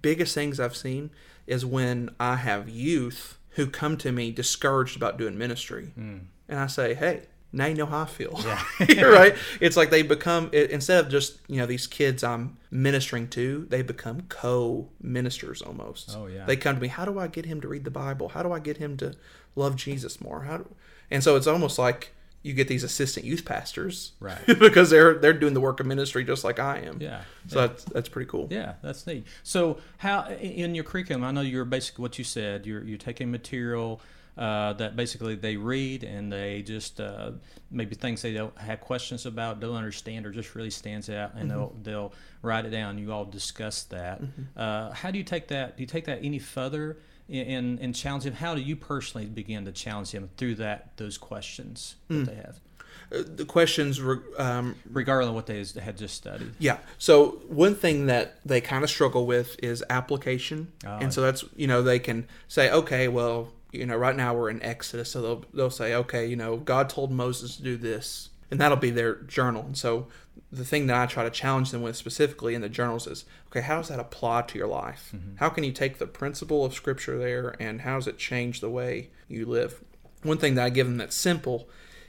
biggest 0.00 0.32
things 0.32 0.60
I've 0.60 0.76
seen 0.76 1.10
is 1.48 1.66
when 1.66 2.10
I 2.20 2.36
have 2.36 2.68
youth 2.68 3.36
who 3.56 3.66
come 3.66 3.96
to 3.96 4.12
me 4.12 4.30
discouraged 4.30 4.94
about 4.94 5.18
doing 5.18 5.36
ministry, 5.36 5.86
hmm. 5.96 6.18
and 6.48 6.60
I 6.60 6.68
say, 6.68 6.94
"Hey, 6.94 7.22
now 7.52 7.66
you 7.66 7.74
know 7.74 7.86
how 7.86 8.02
I 8.02 8.04
feel." 8.04 8.38
Yeah. 8.44 9.02
right? 9.06 9.34
It's 9.60 9.76
like 9.76 9.90
they 9.90 10.02
become 10.02 10.50
it, 10.52 10.70
instead 10.70 11.04
of 11.04 11.10
just 11.10 11.40
you 11.48 11.56
know 11.56 11.66
these 11.66 11.88
kids 11.88 12.22
I'm 12.22 12.58
ministering 12.70 13.26
to, 13.30 13.66
they 13.70 13.82
become 13.82 14.20
co-ministers 14.28 15.62
almost. 15.62 16.14
Oh, 16.16 16.28
yeah. 16.28 16.44
They 16.44 16.54
come 16.54 16.76
to 16.76 16.80
me. 16.80 16.86
How 16.86 17.06
do 17.06 17.18
I 17.18 17.26
get 17.26 17.44
him 17.44 17.60
to 17.62 17.66
read 17.66 17.82
the 17.82 17.90
Bible? 17.90 18.28
How 18.28 18.44
do 18.44 18.52
I 18.52 18.60
get 18.60 18.76
him 18.76 18.96
to 18.98 19.14
love 19.56 19.74
Jesus 19.74 20.20
more? 20.20 20.42
How 20.42 20.58
do, 20.58 20.76
and 21.10 21.24
so 21.24 21.34
it's 21.34 21.48
almost 21.48 21.76
like 21.76 22.12
you 22.42 22.52
get 22.54 22.68
these 22.68 22.84
assistant 22.84 23.26
youth 23.26 23.44
pastors, 23.44 24.12
Right. 24.20 24.38
because 24.58 24.90
they're 24.90 25.14
they're 25.14 25.32
doing 25.32 25.54
the 25.54 25.60
work 25.60 25.80
of 25.80 25.86
ministry 25.86 26.24
just 26.24 26.44
like 26.44 26.58
I 26.58 26.78
am. 26.80 27.00
Yeah. 27.00 27.22
So 27.48 27.66
that's 27.66 27.84
that's 27.84 28.08
pretty 28.08 28.28
cool. 28.30 28.48
Yeah, 28.50 28.74
that's 28.82 29.06
neat. 29.06 29.26
So, 29.42 29.78
how 29.98 30.28
in 30.28 30.74
your 30.74 30.84
curriculum? 30.84 31.24
I 31.24 31.32
know 31.32 31.40
you're 31.40 31.64
basically 31.64 32.02
what 32.02 32.18
you 32.18 32.24
said. 32.24 32.66
You're 32.66 32.84
you're 32.84 32.98
taking 32.98 33.30
material 33.30 34.00
uh, 34.38 34.74
that 34.74 34.94
basically 34.96 35.34
they 35.34 35.56
read 35.56 36.04
and 36.04 36.30
they 36.30 36.60
just 36.62 37.00
uh, 37.00 37.30
maybe 37.70 37.94
things 37.94 38.20
they 38.22 38.34
don't 38.34 38.56
have 38.58 38.80
questions 38.80 39.24
about, 39.26 39.60
don't 39.60 39.74
understand, 39.74 40.26
or 40.26 40.30
just 40.30 40.54
really 40.54 40.70
stands 40.70 41.08
out, 41.10 41.34
and 41.34 41.50
they'll 41.50 41.74
they'll 41.82 42.12
write 42.42 42.64
it 42.66 42.70
down. 42.70 42.98
You 42.98 43.12
all 43.12 43.24
discuss 43.24 43.84
that. 43.84 44.20
Uh, 44.56 44.92
how 44.92 45.10
do 45.10 45.18
you 45.18 45.24
take 45.24 45.48
that? 45.48 45.76
Do 45.76 45.82
you 45.82 45.86
take 45.86 46.04
that 46.04 46.20
any 46.22 46.38
further? 46.38 46.98
In, 47.28 47.78
in 47.78 47.92
challenge 47.92 48.24
him, 48.24 48.34
how 48.34 48.54
do 48.54 48.60
you 48.60 48.76
personally 48.76 49.26
begin 49.26 49.64
to 49.64 49.72
challenge 49.72 50.10
him 50.12 50.30
through 50.36 50.54
that 50.56 50.96
those 50.96 51.18
questions 51.18 51.96
that 52.08 52.26
they 52.26 52.34
have, 52.36 52.60
Uh, 53.12 53.22
the 53.36 53.44
questions 53.44 54.00
re- 54.00 54.18
um, 54.38 54.76
regardless 54.90 55.28
of 55.30 55.34
what 55.34 55.46
they 55.46 55.64
had 55.80 55.98
just 55.98 56.14
studied? 56.14 56.52
yeah. 56.60 56.78
So 56.98 57.42
one 57.48 57.74
thing 57.74 58.06
that 58.06 58.38
they 58.44 58.60
kind 58.60 58.84
of 58.84 58.90
struggle 58.90 59.26
with 59.26 59.56
is 59.62 59.82
application. 59.90 60.72
Oh, 60.86 60.98
and 60.98 61.12
so 61.12 61.20
that's 61.20 61.44
you 61.56 61.66
know 61.66 61.82
they 61.82 61.98
can 61.98 62.28
say 62.48 62.70
okay 62.70 63.08
well 63.08 63.52
you 63.72 63.84
know 63.86 63.96
right 63.96 64.14
now 64.16 64.32
we're 64.32 64.48
in 64.50 64.62
exodus. 64.62 65.10
So 65.10 65.20
they'll, 65.22 65.44
they'll 65.52 65.70
say 65.70 65.94
okay 65.94 66.26
you 66.26 66.36
know 66.36 66.56
god 66.58 66.88
told 66.88 67.10
moses 67.10 67.56
to 67.56 67.62
do 67.62 67.76
this 67.76 68.30
and 68.50 68.60
that'll 68.60 68.76
be 68.76 68.90
their 68.90 69.16
journal 69.16 69.62
and 69.62 69.76
so 69.76 70.06
the 70.52 70.64
thing 70.64 70.86
that 70.86 70.96
i 70.96 71.06
try 71.06 71.24
to 71.24 71.30
challenge 71.30 71.70
them 71.70 71.82
with 71.82 71.96
specifically 71.96 72.54
in 72.54 72.60
the 72.60 72.68
journals 72.68 73.06
is 73.06 73.24
okay 73.48 73.60
how 73.60 73.76
does 73.76 73.88
that 73.88 74.00
apply 74.00 74.42
to 74.42 74.58
your 74.58 74.68
life 74.68 75.12
mm-hmm. 75.14 75.36
how 75.36 75.48
can 75.48 75.64
you 75.64 75.72
take 75.72 75.98
the 75.98 76.06
principle 76.06 76.64
of 76.64 76.74
scripture 76.74 77.18
there 77.18 77.54
and 77.60 77.82
how 77.82 77.96
does 77.96 78.06
it 78.06 78.18
change 78.18 78.60
the 78.60 78.70
way 78.70 79.10
you 79.28 79.46
live 79.46 79.82
one 80.22 80.38
thing 80.38 80.54
that 80.54 80.64
i 80.64 80.70
give 80.70 80.86
them 80.86 80.96
that's 80.96 81.16
simple 81.16 81.68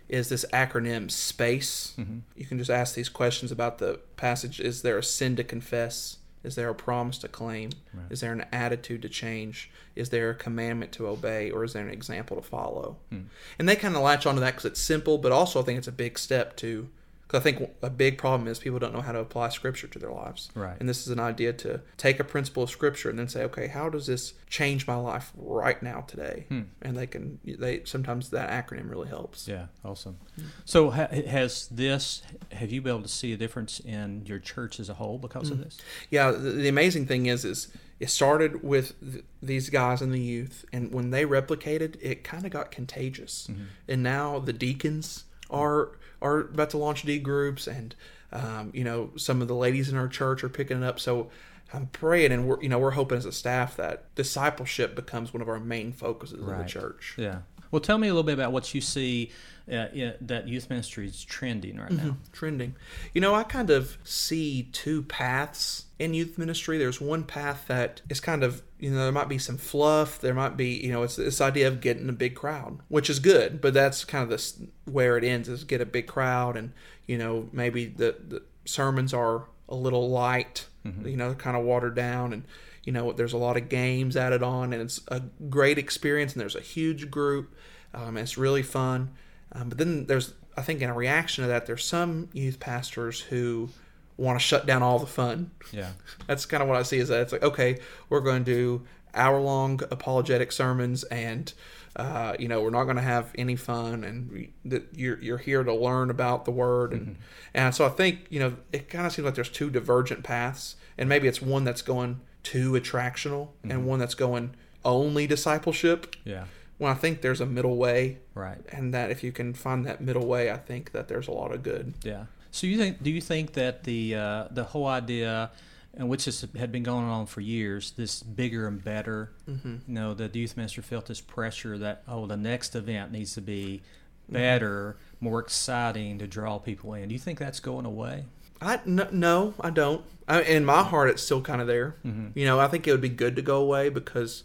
is 0.09 0.29
this 0.29 0.45
acronym 0.53 1.11
SPACE. 1.11 1.93
Mm-hmm. 1.97 2.19
You 2.35 2.45
can 2.45 2.57
just 2.57 2.69
ask 2.69 2.95
these 2.95 3.09
questions 3.09 3.51
about 3.51 3.77
the 3.77 3.99
passage. 4.15 4.59
Is 4.59 4.81
there 4.81 4.97
a 4.97 5.03
sin 5.03 5.35
to 5.35 5.43
confess? 5.43 6.17
Is 6.47 6.55
there 6.55 6.69
a 6.69 6.75
promise 6.75 7.17
to 7.19 7.27
claim? 7.27 7.71
Is 8.09 8.21
there 8.21 8.31
an 8.31 8.45
attitude 8.53 9.01
to 9.01 9.09
change? 9.09 9.69
Is 9.95 10.09
there 10.09 10.29
a 10.29 10.35
commandment 10.35 10.93
to 10.93 11.07
obey? 11.07 11.51
Or 11.51 11.63
is 11.65 11.73
there 11.73 11.85
an 11.85 11.93
example 11.93 12.37
to 12.37 12.41
follow? 12.41 12.95
Hmm. 13.11 13.23
And 13.59 13.67
they 13.67 13.75
kind 13.75 13.95
of 13.95 14.01
latch 14.01 14.25
onto 14.25 14.39
that 14.39 14.51
because 14.51 14.65
it's 14.65 14.81
simple, 14.81 15.17
but 15.17 15.33
also 15.33 15.61
I 15.61 15.63
think 15.63 15.77
it's 15.77 15.87
a 15.87 15.91
big 15.91 16.17
step 16.17 16.55
to. 16.57 16.89
Because 17.27 17.41
I 17.41 17.43
think 17.43 17.71
a 17.81 17.89
big 17.89 18.17
problem 18.17 18.47
is 18.47 18.59
people 18.59 18.79
don't 18.79 18.93
know 18.93 19.01
how 19.01 19.11
to 19.11 19.19
apply 19.19 19.49
Scripture 19.49 19.87
to 19.87 19.99
their 19.99 20.11
lives. 20.11 20.49
Right. 20.55 20.77
And 20.79 20.87
this 20.87 21.05
is 21.05 21.09
an 21.09 21.19
idea 21.19 21.51
to 21.53 21.81
take 21.97 22.19
a 22.19 22.23
principle 22.23 22.63
of 22.63 22.69
Scripture 22.69 23.09
and 23.09 23.19
then 23.19 23.27
say, 23.27 23.43
okay, 23.43 23.67
how 23.67 23.89
does 23.89 24.07
this 24.07 24.33
change 24.49 24.87
my 24.87 24.95
life 24.95 25.33
right 25.35 25.81
now 25.83 26.01
today? 26.01 26.45
Hmm. 26.47 26.61
And 26.81 26.95
they 26.95 27.07
can, 27.07 27.39
they 27.43 27.81
sometimes 27.83 28.29
that 28.29 28.49
acronym 28.49 28.89
really 28.89 29.09
helps. 29.09 29.47
Yeah, 29.47 29.67
awesome. 29.83 30.17
So, 30.63 30.91
ha- 30.91 31.09
has 31.09 31.67
this? 31.67 32.21
Have 32.51 32.71
you 32.71 32.81
been 32.81 32.93
able 32.93 33.01
to 33.03 33.09
see 33.09 33.33
a 33.33 33.37
difference 33.37 33.79
in 33.79 34.25
your 34.25 34.39
church 34.39 34.79
as 34.79 34.87
a 34.87 34.93
whole 34.93 35.17
because 35.17 35.49
of 35.49 35.57
hmm. 35.57 35.63
this? 35.63 35.77
yeah 36.09 36.31
the, 36.31 36.51
the 36.51 36.67
amazing 36.67 37.05
thing 37.05 37.25
is 37.25 37.43
is 37.45 37.67
it 37.99 38.09
started 38.09 38.63
with 38.63 38.99
th- 38.99 39.23
these 39.41 39.69
guys 39.69 40.01
in 40.01 40.11
the 40.11 40.19
youth 40.19 40.65
and 40.71 40.91
when 40.93 41.11
they 41.11 41.25
replicated 41.25 41.97
it 42.01 42.23
kind 42.23 42.45
of 42.45 42.51
got 42.51 42.71
contagious 42.71 43.47
mm-hmm. 43.49 43.63
and 43.87 44.03
now 44.03 44.39
the 44.39 44.53
deacons 44.53 45.25
are 45.49 45.91
are 46.21 46.39
about 46.39 46.69
to 46.71 46.77
launch 46.77 47.03
d 47.03 47.19
groups 47.19 47.67
and 47.67 47.95
um, 48.31 48.71
you 48.73 48.83
know 48.83 49.11
some 49.15 49.41
of 49.41 49.47
the 49.47 49.55
ladies 49.55 49.89
in 49.89 49.97
our 49.97 50.07
church 50.07 50.43
are 50.43 50.49
picking 50.49 50.77
it 50.77 50.83
up 50.83 50.99
so 50.99 51.29
i'm 51.73 51.87
praying 51.87 52.31
and 52.31 52.47
we're 52.47 52.61
you 52.61 52.69
know 52.69 52.79
we're 52.79 52.91
hoping 52.91 53.17
as 53.17 53.25
a 53.25 53.31
staff 53.31 53.75
that 53.77 54.03
discipleship 54.15 54.95
becomes 54.95 55.33
one 55.33 55.41
of 55.41 55.49
our 55.49 55.59
main 55.59 55.91
focuses 55.91 56.39
of 56.39 56.45
the 56.63 56.63
church 56.65 57.15
Yeah. 57.17 57.39
Well, 57.69 57.81
tell 57.81 57.97
me 57.97 58.07
a 58.07 58.11
little 58.11 58.23
bit 58.23 58.33
about 58.33 58.53
what 58.53 58.73
you 58.73 58.79
see 58.79 59.29
uh, 59.69 59.87
in, 59.93 60.13
that 60.21 60.47
youth 60.47 60.69
ministry 60.69 61.05
is 61.05 61.25
trending 61.25 61.77
right 61.77 61.91
now. 61.91 62.15
trending. 62.31 62.75
You 63.13 63.19
know, 63.19 63.35
I 63.35 63.43
kind 63.43 63.69
of 63.69 63.97
see 64.05 64.69
two 64.71 65.03
paths 65.03 65.85
in 65.99 66.13
youth 66.13 66.37
ministry. 66.37 66.77
There's 66.77 67.01
one 67.01 67.25
path 67.25 67.65
that 67.67 68.01
is 68.07 68.21
kind 68.21 68.41
of, 68.41 68.61
you 68.79 68.91
know, 68.91 68.97
there 68.97 69.11
might 69.11 69.29
be 69.29 69.37
some 69.37 69.57
fluff. 69.57 70.19
There 70.19 70.33
might 70.33 70.55
be, 70.55 70.75
you 70.75 70.91
know, 70.91 71.03
it's 71.03 71.15
this 71.15 71.41
idea 71.41 71.67
of 71.67 71.81
getting 71.81 72.09
a 72.09 72.13
big 72.13 72.35
crowd, 72.35 72.79
which 72.89 73.09
is 73.09 73.19
good, 73.19 73.59
but 73.59 73.73
that's 73.73 74.05
kind 74.05 74.23
of 74.23 74.29
this 74.29 74.61
where 74.85 75.17
it 75.17 75.23
ends 75.23 75.49
is 75.49 75.63
get 75.63 75.81
a 75.81 75.85
big 75.85 76.07
crowd, 76.07 76.55
and 76.55 76.73
you 77.05 77.17
know, 77.17 77.49
maybe 77.51 77.85
the, 77.85 78.15
the 78.27 78.43
sermons 78.65 79.13
are 79.13 79.45
a 79.69 79.75
little 79.75 80.09
light, 80.09 80.67
you 81.03 81.17
know, 81.17 81.33
kind 81.33 81.57
of 81.57 81.63
watered 81.63 81.95
down, 81.95 82.33
and 82.33 82.43
you 82.83 82.93
know, 82.93 83.11
there's 83.11 83.33
a 83.33 83.37
lot 83.37 83.57
of 83.57 83.67
games 83.67 84.15
added 84.15 84.43
on, 84.43 84.71
and 84.73 84.81
it's 84.81 85.01
a 85.09 85.21
great 85.49 85.77
experience, 85.77 86.33
and 86.33 86.41
there's 86.41 86.55
a 86.55 86.61
huge 86.61 87.11
group. 87.11 87.55
Um, 87.93 88.15
it's 88.15 88.37
really 88.37 88.63
fun. 88.63 89.11
Um, 89.51 89.69
but 89.69 89.77
then 89.77 90.05
there's 90.05 90.33
I 90.55 90.61
think 90.61 90.81
in 90.81 90.89
a 90.89 90.93
reaction 90.93 91.43
to 91.43 91.47
that, 91.49 91.65
there's 91.65 91.85
some 91.85 92.29
youth 92.33 92.59
pastors 92.59 93.21
who 93.21 93.69
want 94.17 94.39
to 94.39 94.43
shut 94.43 94.65
down 94.65 94.81
all 94.83 94.99
the 94.99 95.05
fun. 95.07 95.51
Yeah. 95.71 95.91
That's 96.27 96.45
kind 96.45 96.61
of 96.63 96.67
what 96.69 96.77
I 96.77 96.83
see 96.83 96.97
is 96.97 97.07
that 97.09 97.21
it's 97.21 97.31
like, 97.31 97.43
okay, 97.43 97.79
we're 98.09 98.19
going 98.21 98.43
to 98.45 98.51
do 98.51 98.85
hour 99.13 99.39
long 99.39 99.79
apologetic 99.89 100.51
sermons 100.51 101.03
and 101.05 101.53
uh, 101.95 102.35
you 102.37 102.47
know 102.47 102.61
we're 102.61 102.69
not 102.69 102.83
going 102.83 102.97
to 102.97 103.01
have 103.01 103.31
any 103.35 103.55
fun 103.55 104.03
and 104.03 104.49
that 104.65 104.83
you're 104.93 105.19
you're 105.19 105.39
here 105.39 105.63
to 105.63 105.73
learn 105.73 106.09
about 106.11 106.45
the 106.45 106.51
word 106.51 106.91
and 106.93 107.01
Mm-hmm. 107.07 107.21
and 107.55 107.73
so 107.73 107.85
I 107.85 107.89
think 107.89 108.27
you 108.29 108.39
know 108.39 108.57
it 108.71 108.89
kind 108.89 109.07
of 109.07 109.13
seems 109.13 109.25
like 109.25 109.33
there's 109.33 109.49
two 109.49 109.71
divergent 109.71 110.23
paths 110.23 110.75
and 110.99 111.09
maybe 111.09 111.27
it's 111.27 111.41
one 111.41 111.63
that's 111.63 111.81
going 111.81 112.19
too 112.43 112.73
attractional 112.73 113.47
Mm-hmm. 113.47 113.71
and 113.71 113.85
one 113.87 113.97
that's 113.99 114.13
going 114.13 114.53
only 114.85 115.25
discipleship 115.25 116.15
Yeah. 116.23 116.43
well 116.77 116.91
I 116.91 116.95
think 116.95 117.21
there's 117.21 117.41
a 117.41 117.47
middle 117.47 117.77
way 117.77 118.19
Right. 118.35 118.59
and 118.69 118.93
that 118.93 119.09
if 119.09 119.23
you 119.23 119.31
can 119.31 119.53
find 119.55 119.83
that 119.87 119.99
middle 120.01 120.27
way 120.27 120.51
I 120.51 120.57
think 120.57 120.91
that 120.91 121.07
there's 121.07 121.27
a 121.27 121.31
lot 121.31 121.51
of 121.51 121.63
good 121.63 121.95
Yeah. 122.03 122.25
So 122.57 122.67
you 122.67 122.77
think? 122.77 123.01
Do 123.03 123.09
you 123.11 123.21
think 123.21 123.53
that 123.53 123.83
the 123.83 124.15
uh, 124.15 124.47
the 124.51 124.63
whole 124.63 124.87
idea, 124.87 125.51
and 125.95 126.09
which 126.09 126.25
has, 126.25 126.45
had 126.57 126.71
been 126.71 126.83
going 126.83 127.05
on 127.05 127.25
for 127.27 127.41
years, 127.41 127.91
this 127.91 128.23
bigger 128.23 128.67
and 128.67 128.83
better, 128.83 129.31
Mm-hmm. 129.49 129.75
you 129.87 129.93
know, 129.93 130.13
the 130.13 130.29
youth 130.37 130.57
minister 130.57 130.81
felt 130.81 131.05
this 131.05 131.21
pressure 131.21 131.77
that 131.77 132.03
oh, 132.07 132.25
the 132.25 132.37
next 132.37 132.75
event 132.75 133.11
needs 133.11 133.33
to 133.35 133.41
be 133.41 133.81
Mm-hmm. 134.29 134.33
better, 134.33 134.97
more 135.21 135.39
exciting 135.39 136.19
to 136.19 136.27
draw 136.27 136.57
people 136.57 136.93
in. 136.95 137.07
Do 137.07 137.13
you 137.13 137.19
think 137.19 137.39
that's 137.39 137.61
going 137.61 137.85
away? 137.85 138.25
I 138.61 138.79
no, 138.85 139.07
no 139.11 139.53
I 139.61 139.69
don't. 139.69 140.03
I, 140.27 140.41
in 140.41 140.65
my 140.65 140.83
heart, 140.83 141.09
it's 141.09 141.23
still 141.23 141.41
kind 141.41 141.61
of 141.61 141.67
there. 141.67 141.95
Mm-hmm. 142.05 142.37
You 142.37 142.45
know, 142.45 142.59
I 142.59 142.67
think 142.67 142.85
it 142.87 142.91
would 142.91 142.99
be 142.99 143.07
good 143.07 143.37
to 143.37 143.41
go 143.41 143.61
away 143.61 143.87
because, 143.87 144.43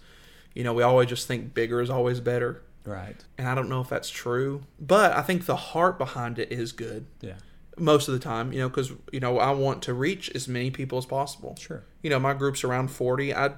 you 0.55 0.63
know, 0.63 0.73
we 0.73 0.85
always 0.85 1.09
just 1.09 1.27
think 1.27 1.53
bigger 1.53 1.81
is 1.81 1.91
always 1.91 2.21
better, 2.21 2.63
Right. 2.85 3.17
and 3.37 3.49
I 3.49 3.57
don't 3.57 3.69
know 3.69 3.81
if 3.81 3.89
that's 3.89 4.09
true. 4.09 4.63
But 4.79 5.17
I 5.17 5.23
think 5.23 5.47
the 5.47 5.57
heart 5.57 5.99
behind 5.99 6.39
it 6.39 6.53
is 6.53 6.71
good 6.71 7.07
Yeah. 7.21 7.35
Most 7.79 8.09
of 8.09 8.15
the 8.15 8.21
time. 8.21 8.53
You 8.53 8.61
know, 8.61 8.69
because 8.69 8.93
you 9.13 9.21
know 9.21 9.39
I 9.39 9.51
want 9.53 9.83
to 9.83 9.95
reach 9.95 10.31
as 10.35 10.49
many 10.49 10.71
people 10.71 10.99
as 10.99 11.07
possible. 11.07 11.57
Sure. 11.59 11.85
You 12.03 12.11
know, 12.11 12.19
my 12.19 12.35
group's 12.35 12.65
around 12.65 12.89
forty. 12.91 13.33
I'd 13.35 13.55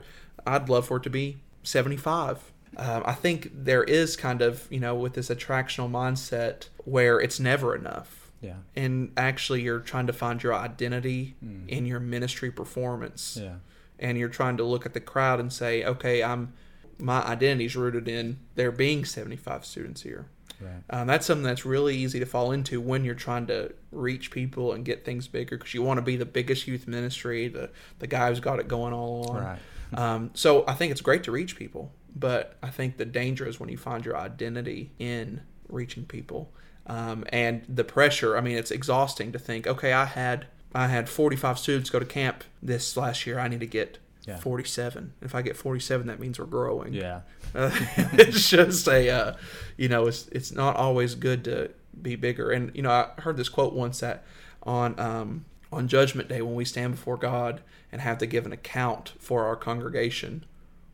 I'd 0.47 0.68
love 0.68 0.87
for 0.87 0.97
it 0.99 1.02
to 1.04 1.11
be 1.11 1.38
seventy 1.62 1.97
five. 1.97 2.38
Um, 2.76 3.02
I 3.06 3.12
think 3.12 3.50
there 3.54 3.85
is 3.85 4.16
kind 4.16 4.42
of 4.42 4.66
you 4.71 4.80
know 4.80 4.94
with 4.97 5.14
this 5.14 5.28
attractional 5.28 5.88
mindset 5.90 6.68
where 6.85 7.21
it's 7.21 7.38
never 7.38 7.75
enough 7.76 8.33
Yeah. 8.40 8.56
and 8.75 9.12
actually 9.16 9.62
you're 9.62 9.78
trying 9.78 10.09
to 10.09 10.12
find 10.12 10.42
your 10.42 10.52
identity 10.54 11.37
in 11.68 11.87
your 11.87 12.00
ministry 12.00 12.50
performance 12.50 13.38
Yeah. 13.40 13.54
and 14.00 14.18
you're 14.18 14.28
trying 14.28 14.56
to 14.56 14.64
look 14.64 14.85
at 14.87 14.92
the 14.92 15.00
crowd 15.00 15.38
and 15.38 15.52
say 15.52 15.85
okay 15.85 16.25
i'm 16.25 16.52
my 16.98 17.22
identity's 17.22 17.76
rooted 17.76 18.08
in 18.08 18.38
there 18.54 18.70
being 18.72 19.04
75 19.04 19.64
students 19.64 20.02
here 20.02 20.26
Right. 20.60 20.82
um, 20.88 21.08
that's 21.08 21.26
something 21.26 21.42
that's 21.44 21.64
really 21.66 21.96
easy 21.96 22.20
to 22.20 22.26
fall 22.26 22.52
into 22.52 22.80
when 22.80 23.04
you're 23.04 23.16
trying 23.16 23.46
to 23.48 23.74
reach 23.90 24.30
people 24.30 24.72
and 24.72 24.84
get 24.84 25.04
things 25.04 25.26
bigger 25.26 25.58
because 25.58 25.74
you 25.74 25.82
want 25.82 25.98
to 25.98 26.02
be 26.02 26.16
the 26.16 26.24
biggest 26.24 26.68
youth 26.68 26.86
ministry 26.86 27.48
the, 27.48 27.70
the 27.98 28.06
guy 28.06 28.28
who's 28.28 28.40
got 28.40 28.60
it 28.60 28.68
going 28.68 28.92
all 28.92 29.30
on 29.30 29.42
Right. 29.44 29.58
um, 29.98 30.30
so 30.34 30.64
I 30.68 30.74
think 30.74 30.92
it's 30.92 31.00
great 31.00 31.24
to 31.24 31.32
reach 31.32 31.56
people, 31.56 31.92
but 32.16 32.56
I 32.62 32.70
think 32.70 32.96
the 32.96 33.04
danger 33.04 33.46
is 33.46 33.58
when 33.60 33.68
you 33.68 33.76
find 33.76 34.04
your 34.04 34.16
identity 34.16 34.92
in 34.98 35.40
reaching 35.68 36.04
people, 36.04 36.52
um, 36.86 37.24
and 37.30 37.64
the 37.68 37.84
pressure. 37.84 38.36
I 38.36 38.40
mean, 38.40 38.56
it's 38.56 38.70
exhausting 38.70 39.32
to 39.32 39.38
think. 39.38 39.66
Okay, 39.66 39.92
I 39.92 40.04
had 40.04 40.46
I 40.74 40.88
had 40.88 41.08
45 41.08 41.58
students 41.58 41.90
go 41.90 41.98
to 41.98 42.04
camp 42.06 42.44
this 42.62 42.96
last 42.96 43.26
year. 43.26 43.38
I 43.38 43.48
need 43.48 43.60
to 43.60 43.66
get 43.66 43.98
Yeah. 44.26 44.38
47. 44.38 45.12
If 45.21 45.35
I 45.35 45.43
get 45.43 45.57
47, 45.57 46.07
that 46.07 46.19
means 46.19 46.38
we're 46.38 46.47
growing. 46.47 46.95
Yeah. 46.95 47.21
Uh, 47.54 47.71
it's 48.14 48.49
just 48.49 48.88
a, 48.88 49.11
uh, 49.11 49.35
you 49.76 49.88
know, 49.88 50.07
it's 50.07 50.28
it's 50.28 50.50
not 50.50 50.76
always 50.76 51.14
good 51.14 51.45
to 51.45 51.71
be 52.00 52.16
bigger. 52.16 52.50
And 52.50 52.75
you 52.75 52.83
know, 52.83 52.90
I 52.90 53.21
heard 53.21 53.37
this 53.37 53.49
quote 53.49 53.75
once 53.75 54.00
that 54.00 54.25
on 54.62 54.99
um, 54.99 55.45
on 55.73 55.88
Judgment 55.88 56.28
Day 56.28 56.40
when 56.40 56.54
we 56.54 56.64
stand 56.64 56.95
before 56.95 57.16
God 57.16 57.61
and 57.93 58.00
have 58.00 58.19
to 58.19 58.26
give 58.26 58.47
an 58.47 58.52
account 58.52 59.12
for 59.19 59.45
our 59.45 59.57
congregation, 59.57 60.45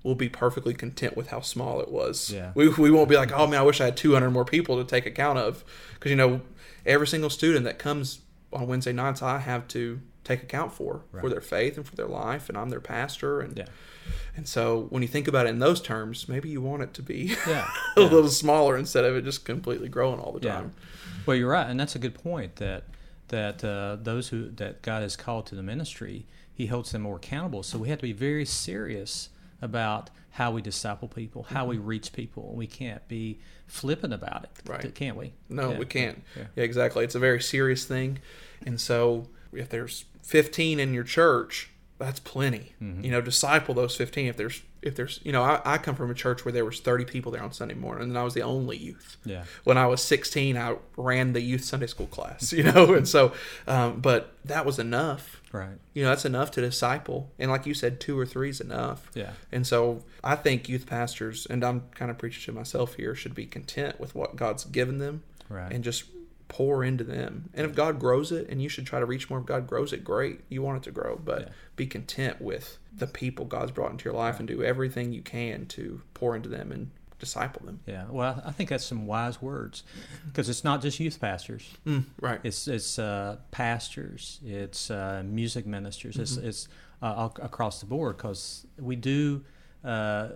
we'll 0.02 0.14
be 0.14 0.28
perfectly 0.28 0.74
content 0.74 1.16
with 1.16 1.28
how 1.28 1.40
small 1.40 1.80
it 1.80 1.90
was. 1.90 2.32
Yeah. 2.32 2.52
We 2.54 2.68
we 2.68 2.90
won't 2.90 3.08
be 3.08 3.16
like, 3.16 3.32
oh 3.32 3.46
man, 3.46 3.60
I 3.60 3.62
wish 3.62 3.80
I 3.80 3.86
had 3.86 3.96
200 3.96 4.30
more 4.30 4.44
people 4.44 4.76
to 4.76 4.84
take 4.84 5.06
account 5.06 5.38
of, 5.38 5.64
because 5.94 6.10
you 6.10 6.16
know, 6.16 6.40
every 6.84 7.06
single 7.06 7.30
student 7.30 7.64
that 7.64 7.78
comes 7.78 8.20
on 8.52 8.66
Wednesday 8.66 8.92
nights, 8.92 9.22
I 9.22 9.38
have 9.38 9.68
to 9.68 10.00
take 10.24 10.42
account 10.42 10.72
for 10.72 11.02
for 11.20 11.28
their 11.30 11.40
faith 11.40 11.76
and 11.76 11.86
for 11.86 11.96
their 11.96 12.06
life, 12.08 12.48
and 12.48 12.56
I'm 12.58 12.70
their 12.70 12.80
pastor 12.80 13.40
and. 13.40 13.56
Yeah. 13.58 13.66
And 14.36 14.48
so 14.48 14.86
when 14.90 15.02
you 15.02 15.08
think 15.08 15.28
about 15.28 15.46
it 15.46 15.50
in 15.50 15.60
those 15.60 15.80
terms, 15.80 16.28
maybe 16.28 16.48
you 16.48 16.60
want 16.60 16.82
it 16.82 16.94
to 16.94 17.02
be 17.02 17.36
Yeah. 17.46 17.68
a 17.96 18.00
Yeah. 18.00 18.06
little 18.08 18.28
smaller 18.28 18.76
instead 18.76 19.04
of 19.04 19.14
it 19.14 19.22
just 19.24 19.44
completely 19.44 19.88
growing 19.88 20.18
all 20.18 20.32
the 20.32 20.40
time. 20.40 20.72
Well, 21.26 21.36
you're 21.36 21.50
right, 21.50 21.68
and 21.68 21.78
that's 21.78 21.94
a 21.94 21.98
good 21.98 22.14
point. 22.14 22.56
That 22.56 22.84
that 23.28 23.62
uh, 23.64 23.96
those 24.02 24.28
who 24.28 24.50
that 24.52 24.82
God 24.82 25.02
has 25.02 25.16
called 25.16 25.46
to 25.46 25.54
the 25.54 25.62
ministry, 25.62 26.26
He 26.52 26.66
holds 26.66 26.90
them 26.90 27.02
more 27.02 27.16
accountable. 27.16 27.62
So 27.62 27.78
we 27.78 27.88
have 27.90 27.98
to 27.98 28.02
be 28.06 28.12
very 28.12 28.44
serious 28.44 29.28
about 29.62 30.10
how 30.30 30.50
we 30.50 30.62
disciple 30.62 31.06
people, 31.08 31.44
how 31.44 31.66
we 31.66 31.76
reach 31.76 32.12
people. 32.12 32.54
We 32.54 32.66
can't 32.66 33.06
be 33.08 33.38
flippant 33.66 34.12
about 34.14 34.44
it, 34.44 34.50
Right. 34.68 34.94
Can't 34.94 35.16
we? 35.16 35.32
No, 35.48 35.72
Yeah. 35.72 35.78
we 35.78 35.86
can't. 35.86 36.22
Yeah. 36.36 36.44
Yeah. 36.56 36.64
exactly. 36.64 37.04
It's 37.04 37.14
a 37.14 37.18
very 37.20 37.40
serious 37.42 37.84
thing. 37.84 38.18
And 38.66 38.80
so 38.80 39.28
if 39.52 39.68
there's 39.68 40.04
15 40.22 40.78
in 40.80 40.94
your 40.94 41.04
church, 41.04 41.70
that's 41.98 42.20
plenty. 42.20 42.72
Mm-hmm. 42.82 43.04
You 43.04 43.10
know, 43.10 43.20
disciple 43.20 43.74
those 43.74 43.94
15. 43.94 44.26
If 44.28 44.36
there's, 44.38 44.62
if 44.80 44.96
there's, 44.96 45.20
you 45.22 45.32
know, 45.32 45.42
I, 45.42 45.60
I 45.64 45.76
come 45.78 45.94
from 45.94 46.10
a 46.10 46.14
church 46.14 46.44
where 46.46 46.52
there 46.52 46.64
was 46.64 46.80
30 46.80 47.04
people 47.04 47.30
there 47.30 47.42
on 47.42 47.52
Sunday 47.52 47.74
morning 47.74 48.08
and 48.08 48.16
I 48.18 48.22
was 48.24 48.32
the 48.32 48.40
only 48.42 48.78
youth. 48.78 49.18
Yeah. 49.24 49.44
When 49.64 49.76
I 49.76 49.86
was 49.86 50.02
16, 50.02 50.56
I 50.56 50.76
ran 50.96 51.34
the 51.34 51.42
youth 51.42 51.62
Sunday 51.62 51.86
school 51.86 52.06
class, 52.06 52.52
you 52.54 52.62
know, 52.62 52.94
and 52.94 53.06
so, 53.06 53.34
um, 53.66 54.00
but 54.00 54.34
that 54.46 54.64
was 54.64 54.78
enough. 54.78 55.42
Right. 55.52 55.76
You 55.92 56.04
know, 56.04 56.08
that's 56.08 56.24
enough 56.24 56.50
to 56.52 56.62
disciple. 56.62 57.30
And 57.38 57.50
like 57.50 57.66
you 57.66 57.74
said, 57.74 58.00
two 58.00 58.18
or 58.18 58.24
three 58.24 58.48
is 58.48 58.60
enough. 58.62 59.10
Yeah. 59.14 59.32
And 59.52 59.66
so 59.66 60.02
I 60.24 60.36
think 60.36 60.68
youth 60.70 60.86
pastors, 60.86 61.46
and 61.50 61.62
I'm 61.62 61.82
kind 61.94 62.10
of 62.10 62.16
preaching 62.16 62.42
to 62.44 62.58
myself 62.58 62.94
here, 62.94 63.14
should 63.14 63.34
be 63.34 63.44
content 63.44 64.00
with 64.00 64.14
what 64.14 64.36
God's 64.36 64.64
given 64.64 64.98
them 64.98 65.22
Right. 65.50 65.70
and 65.72 65.82
just 65.84 66.04
pour 66.50 66.84
into 66.84 67.04
them. 67.04 67.48
And 67.54 67.64
if 67.64 67.74
God 67.74 67.98
grows 67.98 68.30
it, 68.32 68.48
and 68.50 68.60
you 68.60 68.68
should 68.68 68.84
try 68.84 68.98
to 69.00 69.06
reach 69.06 69.30
more, 69.30 69.38
if 69.38 69.46
God 69.46 69.66
grows 69.66 69.92
it, 69.94 70.04
great. 70.04 70.40
You 70.50 70.60
want 70.62 70.78
it 70.78 70.82
to 70.82 70.90
grow, 70.90 71.16
but 71.24 71.40
Yeah. 71.42 71.48
be 71.76 71.86
content 71.86 72.42
with 72.42 72.78
the 72.94 73.06
people 73.06 73.44
God's 73.46 73.70
brought 73.70 73.92
into 73.92 74.04
your 74.04 74.14
life 74.14 74.38
and 74.38 74.46
do 74.48 74.62
everything 74.62 75.12
you 75.12 75.22
can 75.22 75.64
to 75.66 76.02
pour 76.12 76.34
into 76.36 76.48
them 76.48 76.72
and 76.72 76.90
disciple 77.20 77.64
them. 77.64 77.80
Yeah. 77.86 78.06
Well, 78.10 78.42
I 78.44 78.50
think 78.50 78.68
that's 78.70 78.84
some 78.84 79.06
wise 79.06 79.40
words 79.40 79.84
because 80.26 80.48
it's 80.48 80.64
not 80.64 80.82
just 80.82 80.98
youth 81.00 81.20
pastors. 81.20 81.70
Mm, 81.86 82.04
right. 82.20 82.40
It's 82.42 82.66
it's 82.66 82.98
uh, 82.98 83.36
pastors, 83.52 84.40
it's 84.44 84.90
uh, 84.90 85.22
music 85.24 85.66
ministers, 85.66 86.16
it's, 86.18 86.36
Mm-hmm. 86.36 86.48
it's 86.48 86.68
uh, 87.02 87.28
ac- 87.32 87.42
across 87.42 87.80
the 87.80 87.86
board 87.86 88.16
because 88.16 88.66
we 88.78 88.96
do. 88.96 89.44
Uh, 89.82 90.28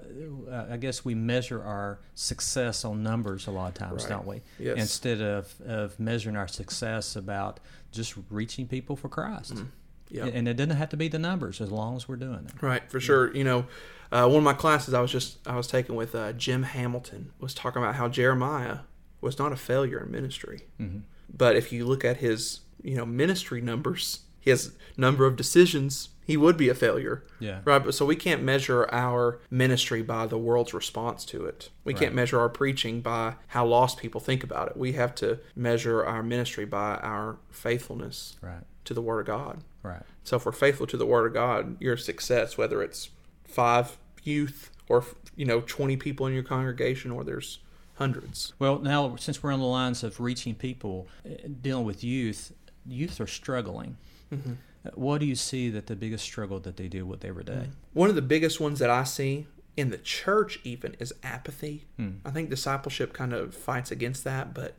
I 0.70 0.76
guess 0.78 1.04
we 1.04 1.14
measure 1.14 1.62
our 1.62 1.98
success 2.14 2.84
on 2.84 3.02
numbers 3.02 3.46
a 3.46 3.50
lot 3.50 3.68
of 3.68 3.74
times, 3.74 4.02
Right. 4.04 4.08
don't 4.10 4.26
we? 4.26 4.40
Yes. 4.58 4.78
Instead 4.78 5.20
of, 5.20 5.52
of 5.66 6.00
measuring 6.00 6.36
our 6.36 6.48
success 6.48 7.14
about 7.16 7.60
just 7.92 8.14
reaching 8.30 8.66
people 8.66 8.96
for 8.96 9.08
Christ. 9.08 9.54
Mm-hmm. 9.54 9.64
Yeah. 10.10 10.26
And 10.26 10.46
it 10.48 10.54
doesn't 10.54 10.76
have 10.76 10.88
to 10.90 10.96
be 10.96 11.08
the 11.08 11.18
numbers 11.18 11.60
as 11.60 11.70
long 11.70 11.96
as 11.96 12.08
we're 12.08 12.16
doing 12.16 12.46
it. 12.46 12.62
Right, 12.62 12.88
for 12.90 13.00
sure. 13.00 13.34
You 13.36 13.44
know, 13.44 13.66
uh, 14.12 14.26
one 14.28 14.38
of 14.38 14.42
my 14.44 14.52
classes 14.54 14.94
I 14.94 15.00
was 15.00 15.10
just 15.10 15.38
I 15.46 15.56
was 15.56 15.66
taking 15.66 15.94
with 15.96 16.14
uh, 16.14 16.32
Jim 16.34 16.62
Hamilton 16.62 17.32
was 17.40 17.52
talking 17.54 17.82
about 17.82 17.96
how 17.96 18.08
Jeremiah 18.08 18.78
was 19.20 19.38
not 19.38 19.52
a 19.52 19.56
failure 19.56 19.98
in 20.04 20.10
ministry, 20.12 20.62
Mhm. 20.80 21.02
but 21.34 21.56
if 21.56 21.72
you 21.72 21.84
look 21.84 22.04
at 22.04 22.18
his 22.18 22.60
you 22.82 22.96
know 22.96 23.06
ministry 23.06 23.60
numbers, 23.60 24.20
his 24.38 24.72
number 24.96 25.24
of 25.26 25.36
decisions, 25.36 26.10
he 26.24 26.36
would 26.36 26.56
be 26.56 26.68
a 26.68 26.74
failure. 26.74 27.22
Yeah. 27.38 27.60
Right, 27.64 27.84
but 27.84 27.94
so 27.94 28.04
we 28.06 28.16
can't 28.16 28.42
measure 28.42 28.88
our 28.92 29.40
ministry 29.50 30.02
by 30.02 30.26
the 30.26 30.38
world's 30.38 30.72
response 30.74 31.24
to 31.26 31.44
it. 31.44 31.70
We 31.84 31.92
Right. 31.92 32.00
can't 32.00 32.14
measure 32.14 32.40
our 32.40 32.48
preaching 32.48 33.00
by 33.02 33.34
how 33.48 33.66
lost 33.66 33.98
people 33.98 34.20
think 34.20 34.42
about 34.42 34.68
it. 34.70 34.76
We 34.76 34.92
have 34.92 35.14
to 35.16 35.38
measure 35.54 36.04
our 36.04 36.22
ministry 36.22 36.64
by 36.64 36.96
our 36.96 37.36
faithfulness 37.50 38.36
Right. 38.40 38.64
to 38.84 38.94
the 38.94 39.02
Word 39.02 39.20
of 39.20 39.26
God. 39.26 39.62
Right. 39.82 40.02
So 40.22 40.36
if 40.36 40.46
we're 40.46 40.52
faithful 40.52 40.86
to 40.86 40.96
the 40.96 41.06
Word 41.06 41.26
of 41.26 41.34
God, 41.34 41.76
your 41.80 41.96
success, 41.96 42.56
whether 42.56 42.82
it's 42.82 43.10
five 43.44 43.98
youth 44.22 44.70
or 44.88 45.04
you 45.36 45.44
know 45.44 45.60
twenty 45.60 45.96
people 45.96 46.26
in 46.26 46.32
your 46.34 46.42
congregation, 46.42 47.10
or 47.10 47.24
there's 47.24 47.58
hundreds. 47.96 48.52
Well, 48.58 48.78
now 48.78 49.16
since 49.16 49.42
we're 49.42 49.52
on 49.52 49.60
the 49.60 49.66
lines 49.66 50.02
of 50.02 50.20
reaching 50.20 50.54
people, 50.54 51.06
uh, 51.26 51.34
dealing 51.60 51.84
with 51.84 52.02
youth, 52.02 52.52
youth 52.86 53.20
are 53.20 53.26
struggling. 53.26 53.96
Mm-hmm. 54.32 54.54
What 54.94 55.18
do 55.18 55.26
you 55.26 55.34
see 55.34 55.70
that 55.70 55.86
the 55.86 55.96
biggest 55.96 56.24
struggle 56.24 56.60
that 56.60 56.76
they 56.76 56.88
deal 56.88 57.06
with 57.06 57.24
every 57.24 57.44
day? 57.44 57.52
Mm. 57.52 57.70
One 57.92 58.08
of 58.10 58.14
the 58.14 58.22
biggest 58.22 58.60
ones 58.60 58.78
that 58.80 58.90
I 58.90 59.04
see 59.04 59.46
in 59.76 59.90
the 59.90 59.98
church 59.98 60.60
even 60.62 60.94
is 60.98 61.12
apathy. 61.22 61.86
Hmm. 61.96 62.16
I 62.24 62.30
think 62.30 62.50
discipleship 62.50 63.12
kind 63.12 63.32
of 63.32 63.54
fights 63.54 63.90
against 63.90 64.24
that, 64.24 64.54
but 64.54 64.74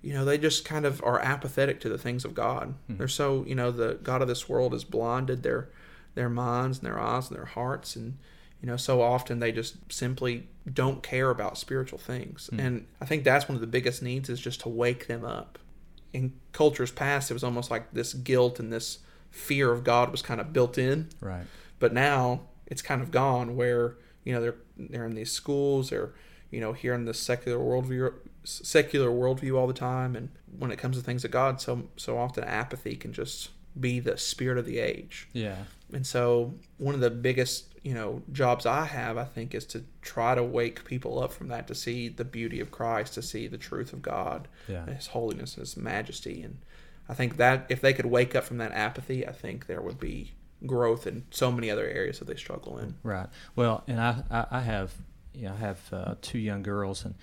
you 0.00 0.14
know 0.14 0.24
they 0.24 0.38
just 0.38 0.64
kind 0.64 0.86
of 0.86 1.02
are 1.02 1.20
apathetic 1.20 1.80
to 1.80 1.88
the 1.88 1.98
things 1.98 2.24
of 2.24 2.34
God. 2.34 2.74
Hmm. 2.86 2.96
They're 2.96 3.08
so 3.08 3.44
you 3.46 3.54
know 3.54 3.70
the 3.70 3.98
God 4.02 4.22
of 4.22 4.28
this 4.28 4.48
world 4.48 4.72
has 4.72 4.84
blinded 4.84 5.42
their 5.42 5.68
their 6.14 6.30
minds 6.30 6.78
and 6.78 6.86
their 6.86 6.98
eyes 6.98 7.28
and 7.28 7.36
their 7.36 7.44
hearts 7.44 7.94
and 7.94 8.16
you 8.62 8.66
know 8.66 8.76
so 8.76 9.02
often 9.02 9.38
they 9.38 9.52
just 9.52 9.92
simply 9.92 10.48
don't 10.72 11.02
care 11.02 11.30
about 11.30 11.56
spiritual 11.56 11.98
things 11.98 12.48
hmm. 12.48 12.58
and 12.58 12.86
i 13.00 13.04
think 13.04 13.22
that's 13.22 13.48
one 13.48 13.54
of 13.54 13.60
the 13.60 13.68
biggest 13.68 14.02
needs 14.02 14.28
is 14.28 14.40
just 14.40 14.58
to 14.60 14.68
wake 14.68 15.06
them 15.06 15.24
up 15.24 15.60
in 16.12 16.32
cultures 16.52 16.90
past, 16.90 17.30
it 17.30 17.34
was 17.34 17.44
almost 17.44 17.70
like 17.70 17.92
this 17.92 18.14
guilt 18.14 18.58
and 18.58 18.72
this 18.72 18.98
fear 19.38 19.72
of 19.72 19.84
God 19.84 20.10
was 20.10 20.22
kind 20.22 20.40
of 20.40 20.52
built 20.52 20.76
in. 20.78 21.08
Right. 21.20 21.46
But 21.78 21.92
now 21.92 22.42
it's 22.66 22.82
kind 22.82 23.00
of 23.00 23.10
gone 23.10 23.56
where, 23.56 23.96
you 24.24 24.34
know, 24.34 24.40
they're 24.40 24.56
they're 24.76 25.06
in 25.06 25.14
these 25.14 25.32
schools, 25.32 25.90
they're, 25.90 26.12
you 26.50 26.60
know, 26.60 26.72
hearing 26.72 27.04
the 27.04 27.14
secular 27.14 27.58
worldview 27.58 28.12
secular 28.44 29.10
worldview 29.10 29.58
all 29.58 29.66
the 29.66 29.74
time 29.74 30.16
and 30.16 30.30
when 30.58 30.70
it 30.70 30.78
comes 30.78 30.96
to 30.96 31.02
things 31.02 31.24
of 31.24 31.30
God, 31.30 31.60
so 31.60 31.88
so 31.96 32.18
often 32.18 32.44
apathy 32.44 32.96
can 32.96 33.12
just 33.12 33.50
be 33.78 34.00
the 34.00 34.16
spirit 34.16 34.58
of 34.58 34.66
the 34.66 34.78
age. 34.78 35.28
Yeah. 35.32 35.64
And 35.92 36.06
so 36.06 36.54
one 36.78 36.94
of 36.94 37.00
the 37.00 37.10
biggest, 37.10 37.74
you 37.82 37.94
know, 37.94 38.22
jobs 38.32 38.66
I 38.66 38.84
have, 38.86 39.16
I 39.16 39.24
think, 39.24 39.54
is 39.54 39.64
to 39.66 39.84
try 40.02 40.34
to 40.34 40.42
wake 40.42 40.84
people 40.84 41.22
up 41.22 41.32
from 41.32 41.48
that, 41.48 41.66
to 41.68 41.74
see 41.74 42.08
the 42.08 42.24
beauty 42.24 42.60
of 42.60 42.70
Christ, 42.70 43.14
to 43.14 43.22
see 43.22 43.46
the 43.46 43.58
truth 43.58 43.92
of 43.92 44.02
God, 44.02 44.48
Yeah. 44.66 44.86
His 44.86 45.08
holiness, 45.08 45.54
His 45.54 45.76
majesty, 45.76 46.42
and 46.42 46.58
I 47.08 47.14
think 47.14 47.36
that 47.38 47.66
if 47.68 47.80
they 47.80 47.92
could 47.94 48.06
wake 48.06 48.34
up 48.34 48.44
from 48.44 48.58
that 48.58 48.72
apathy, 48.72 49.26
I 49.26 49.32
think 49.32 49.66
there 49.66 49.80
would 49.80 49.98
be 49.98 50.32
growth 50.66 51.06
in 51.06 51.24
so 51.30 51.50
many 51.52 51.70
other 51.70 51.86
areas 51.86 52.18
that 52.18 52.26
they 52.26 52.34
struggle 52.36 52.78
in. 52.78 52.96
Right. 53.02 53.28
Well, 53.56 53.84
and 53.86 54.00
I, 54.00 54.22
I, 54.30 54.46
I 54.50 54.60
have, 54.60 54.92
you 55.32 55.44
know, 55.46 55.52
I 55.54 55.56
have 55.56 55.80
uh, 55.92 56.14
two 56.20 56.38
young 56.38 56.62
girls, 56.62 57.04
and 57.04 57.14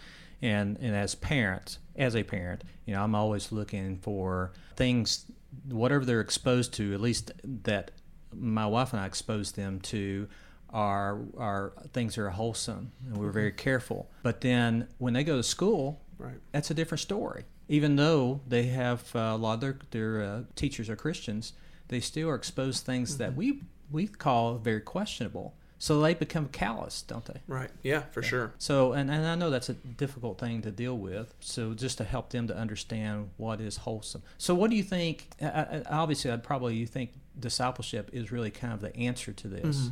and 0.42 0.78
and 0.80 0.96
as 0.96 1.16
parents, 1.16 1.80
as 1.96 2.16
a 2.16 2.24
parent, 2.24 2.64
you 2.86 2.94
know, 2.94 3.04
I'm 3.04 3.14
always 3.16 3.52
looking 3.52 3.98
for 3.98 4.54
things, 4.76 5.26
whatever 5.70 6.04
they're 6.06 6.22
exposed 6.22 6.74
to, 6.76 6.94
at 6.94 7.02
least 7.02 7.32
that 7.64 7.92
my 8.34 8.66
wife 8.66 8.92
and 8.94 9.02
I 9.02 9.06
expose 9.06 9.52
them 9.54 9.80
to. 9.82 10.28
Are, 10.72 11.20
are 11.38 11.72
things 11.94 12.16
that 12.16 12.24
are 12.24 12.30
wholesome 12.32 12.92
and 13.08 13.16
we're 13.16 13.32
very 13.32 13.54
careful. 13.54 14.12
But 14.24 14.42
then 14.42 14.90
when 14.98 15.14
they 15.14 15.24
go 15.24 15.38
to 15.38 15.44
school, 15.44 16.02
Right. 16.18 16.36
that's 16.52 16.70
a 16.70 16.74
different 16.74 17.00
story. 17.00 17.46
Even 17.68 17.96
though 17.96 18.42
they 18.48 18.64
have 18.64 19.16
uh, 19.16 19.20
a 19.20 19.38
lot 19.38 19.56
of 19.56 19.60
their, 19.62 19.80
their 19.92 20.22
uh, 20.24 20.42
teachers 20.56 20.90
are 20.90 20.96
Christians, 20.96 21.54
they 21.88 22.00
still 22.00 22.30
are 22.30 22.36
exposed 22.36 22.86
things 22.86 23.18
that 23.18 23.36
we 23.36 23.62
we 23.92 24.08
call 24.08 24.56
very 24.56 24.82
questionable. 24.82 25.56
So 25.78 26.02
they 26.02 26.14
become 26.14 26.48
callous, 26.48 27.02
don't 27.02 27.26
they? 27.26 27.42
Right. 27.48 27.70
Yeah, 27.84 28.04
for 28.12 28.24
sure. 28.24 28.54
So, 28.58 28.94
and, 28.94 29.12
and 29.12 29.26
I 29.28 29.36
know 29.36 29.50
that's 29.50 29.68
a 29.70 29.74
difficult 29.74 30.40
thing 30.40 30.62
to 30.62 30.72
deal 30.72 30.98
with. 30.98 31.34
So, 31.42 31.74
just 31.74 31.98
to 31.98 32.06
help 32.06 32.30
them 32.30 32.48
to 32.48 32.56
understand 32.56 33.30
what 33.38 33.60
is 33.60 33.78
wholesome. 33.78 34.24
So, 34.38 34.56
what 34.56 34.70
do 34.72 34.78
you 34.78 34.84
think? 34.84 35.28
Obviously, 35.42 36.32
I'd 36.32 36.44
probably 36.44 36.76
you 36.76 36.88
think 36.88 37.12
discipleship 37.38 38.10
is 38.14 38.32
really 38.32 38.52
kind 38.52 38.74
of 38.74 38.80
the 38.80 38.96
answer 38.96 39.34
to 39.34 39.48
this. 39.50 39.90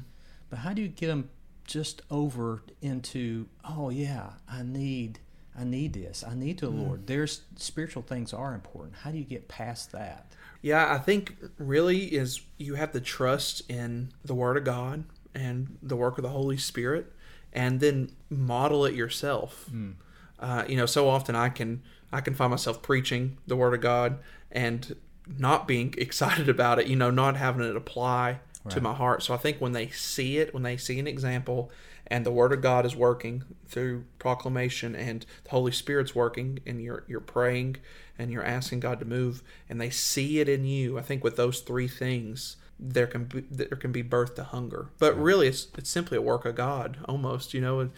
But 0.50 0.60
how 0.60 0.74
do 0.74 0.82
you 0.82 0.88
get 0.88 1.08
them 1.08 1.30
just 1.66 2.02
over 2.10 2.64
into? 2.82 3.48
Oh 3.68 3.90
yeah, 3.90 4.30
I 4.50 4.64
need, 4.64 5.20
I 5.58 5.64
need 5.64 5.94
this. 5.94 6.24
I 6.28 6.34
need 6.36 6.60
the 6.60 6.70
Lord. 6.70 7.08
There's 7.08 7.42
spiritual 7.58 8.02
things 8.02 8.34
are 8.34 8.56
important. 8.56 8.96
How 9.04 9.12
do 9.12 9.18
you 9.18 9.24
get 9.24 9.48
past 9.48 9.92
that? 9.92 10.32
Yeah, 10.62 10.92
I 10.92 10.98
think 10.98 11.36
really 11.58 12.06
is 12.06 12.42
you 12.58 12.76
have 12.76 12.92
to 12.94 13.02
trust 13.02 13.70
in 13.70 14.14
the 14.26 14.34
Word 14.34 14.58
of 14.58 14.64
God 14.64 15.04
and 15.36 15.78
the 15.82 15.96
work 15.96 16.18
of 16.18 16.24
the 16.24 16.30
Holy 16.30 16.58
Spirit, 16.58 17.12
and 17.52 17.80
then 17.80 18.12
model 18.30 18.86
it 18.86 18.96
yourself. 18.96 19.70
Uh, 20.40 20.64
you 20.68 20.76
know, 20.76 20.86
so 20.86 21.08
often 21.08 21.36
I 21.36 21.50
can 21.50 21.84
I 22.12 22.22
can 22.22 22.34
find 22.34 22.50
myself 22.52 22.82
preaching 22.82 23.38
the 23.46 23.56
Word 23.56 23.74
of 23.74 23.82
God 23.82 24.20
and 24.52 24.96
not 25.38 25.68
being 25.68 25.94
excited 26.00 26.50
about 26.50 26.80
it. 26.80 26.88
You 26.88 26.96
know, 26.96 27.12
not 27.12 27.38
having 27.38 27.64
it 27.66 27.76
apply 27.76 28.40
to 28.70 28.80
my 28.80 28.94
heart. 28.94 29.22
So 29.24 29.34
I 29.34 29.38
think 29.38 29.58
when 29.60 29.74
they 29.74 29.90
see 29.90 30.38
it, 30.38 30.54
when 30.54 30.64
they 30.64 30.78
see 30.78 30.98
an 30.98 31.06
example, 31.08 31.70
and 32.08 32.26
the 32.26 32.32
Word 32.32 32.54
of 32.54 32.62
God 32.62 32.86
is 32.86 32.96
working 32.96 33.44
through 33.68 34.06
proclamation, 34.20 34.96
and 34.96 35.26
the 35.44 35.50
Holy 35.52 35.72
Spirit's 35.72 36.14
working, 36.16 36.60
and 36.66 36.82
you're 36.82 37.04
you're 37.08 37.20
praying 37.20 37.78
and 38.18 38.32
you're 38.32 38.44
asking 38.44 38.80
God 38.80 39.00
to 39.00 39.06
move, 39.06 39.42
and 39.68 39.82
they 39.82 39.90
see 39.90 40.40
it 40.40 40.48
in 40.48 40.66
you. 40.66 41.00
I 41.00 41.02
think 41.02 41.24
with 41.24 41.36
those 41.36 41.62
three 41.62 41.88
things, 41.88 42.58
there 42.80 43.08
can 43.08 43.26
be 43.26 43.42
there 43.50 43.78
can 43.78 43.92
be 43.92 44.02
birth 44.02 44.36
to 44.36 44.44
hunger. 44.44 44.90
But 45.00 45.18
really, 45.18 45.48
it's 45.48 45.68
it's 45.78 45.90
simply 45.90 46.18
a 46.18 46.22
work 46.22 46.46
of 46.46 46.56
God, 46.56 46.98
almost. 47.06 47.54
You 47.54 47.62
know, 47.62 47.90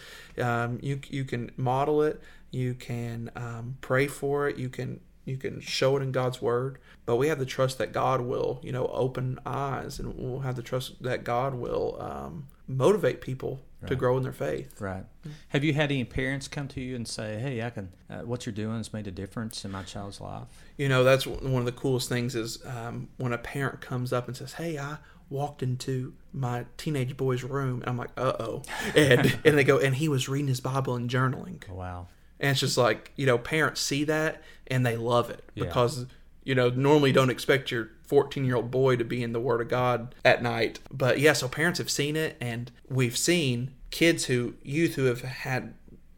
um, 0.41 0.79
you 0.81 0.99
you 1.09 1.25
can 1.25 1.51
model 1.57 2.01
it, 2.01 2.21
you 2.51 2.73
can 2.73 3.31
um, 3.35 3.77
pray 3.81 4.07
for 4.07 4.47
it, 4.47 4.57
you 4.57 4.69
can 4.69 4.99
you 5.25 5.37
can 5.37 5.59
show 5.59 5.97
it 5.97 6.03
in 6.03 6.11
God's 6.11 6.41
word, 6.41 6.77
but 7.05 7.15
we 7.15 7.27
have 7.27 7.39
the 7.39 7.45
trust 7.45 7.79
that 7.79 7.91
God 7.91 8.21
will, 8.21 8.59
you 8.63 8.71
know, 8.71 8.87
open 8.87 9.39
eyes, 9.45 9.99
and 9.99 10.15
we'll 10.15 10.41
have 10.41 10.55
the 10.55 10.61
trust 10.61 11.01
that 11.01 11.23
God 11.23 11.55
will 11.55 11.97
um, 11.99 12.47
motivate 12.67 13.21
people 13.21 13.61
to 13.87 13.95
grow 13.95 14.17
in 14.17 14.23
their 14.23 14.31
faith. 14.33 14.79
Right. 14.81 15.05
Have 15.49 15.63
you 15.63 15.73
had 15.73 15.91
any 15.91 16.03
parents 16.03 16.47
come 16.47 16.67
to 16.69 16.81
you 16.81 16.95
and 16.95 17.07
say, 17.07 17.39
"Hey, 17.39 17.61
I 17.63 17.69
can. 17.69 17.89
Uh, 18.09 18.19
what 18.19 18.45
you're 18.45 18.53
doing 18.53 18.77
has 18.77 18.93
made 18.93 19.07
a 19.07 19.11
difference 19.11 19.63
in 19.65 19.71
my 19.71 19.83
child's 19.83 20.19
life"? 20.21 20.47
You 20.77 20.89
know, 20.89 21.03
that's 21.03 21.25
one 21.25 21.55
of 21.61 21.65
the 21.65 21.71
coolest 21.71 22.09
things 22.09 22.35
is 22.35 22.63
um, 22.65 23.09
when 23.17 23.33
a 23.33 23.37
parent 23.37 23.81
comes 23.81 24.11
up 24.13 24.27
and 24.27 24.35
says, 24.37 24.53
"Hey, 24.53 24.77
I 24.77 24.97
walked 25.29 25.63
into 25.63 26.13
my 26.33 26.65
teenage 26.77 27.17
boy's 27.17 27.43
room," 27.43 27.81
and 27.81 27.89
I'm 27.89 27.97
like, 27.97 28.11
"Uh 28.17 28.33
oh," 28.39 28.63
and 28.95 29.39
and 29.43 29.57
they 29.57 29.63
go, 29.63 29.79
and 29.79 29.95
he 29.95 30.07
was 30.09 30.27
reading 30.29 30.47
his 30.47 30.59
Bible 30.59 30.95
and 30.95 31.09
journaling. 31.09 31.67
Wow. 31.69 32.07
And 32.39 32.51
it's 32.51 32.59
just 32.59 32.77
like, 32.77 33.11
you 33.15 33.25
know, 33.25 33.37
parents 33.37 33.79
see 33.79 34.03
that 34.03 34.41
and 34.67 34.85
they 34.85 34.97
love 34.97 35.29
it 35.29 35.41
Yeah. 35.55 35.63
because, 35.63 36.05
you 36.45 36.55
know, 36.55 36.69
normally 36.69 37.11
don't 37.11 37.29
expect 37.29 37.71
your 37.71 37.89
14 38.03 38.45
year 38.45 38.55
old 38.55 38.71
boy 38.71 38.95
to 38.95 39.03
be 39.03 39.21
in 39.23 39.33
the 39.33 39.39
Word 39.41 39.59
of 39.61 39.67
God 39.67 40.15
at 40.23 40.41
night. 40.41 40.79
But 40.91 41.19
yeah, 41.19 41.33
so 41.33 41.47
parents 41.49 41.79
have 41.79 41.89
seen 41.89 42.15
it 42.15 42.37
and 42.39 42.71
we've 42.87 43.17
seen 43.17 43.71
kids 43.91 44.25
who, 44.25 44.53
youth 44.63 44.95
who 44.95 45.05
have 45.05 45.21
had, 45.21 45.73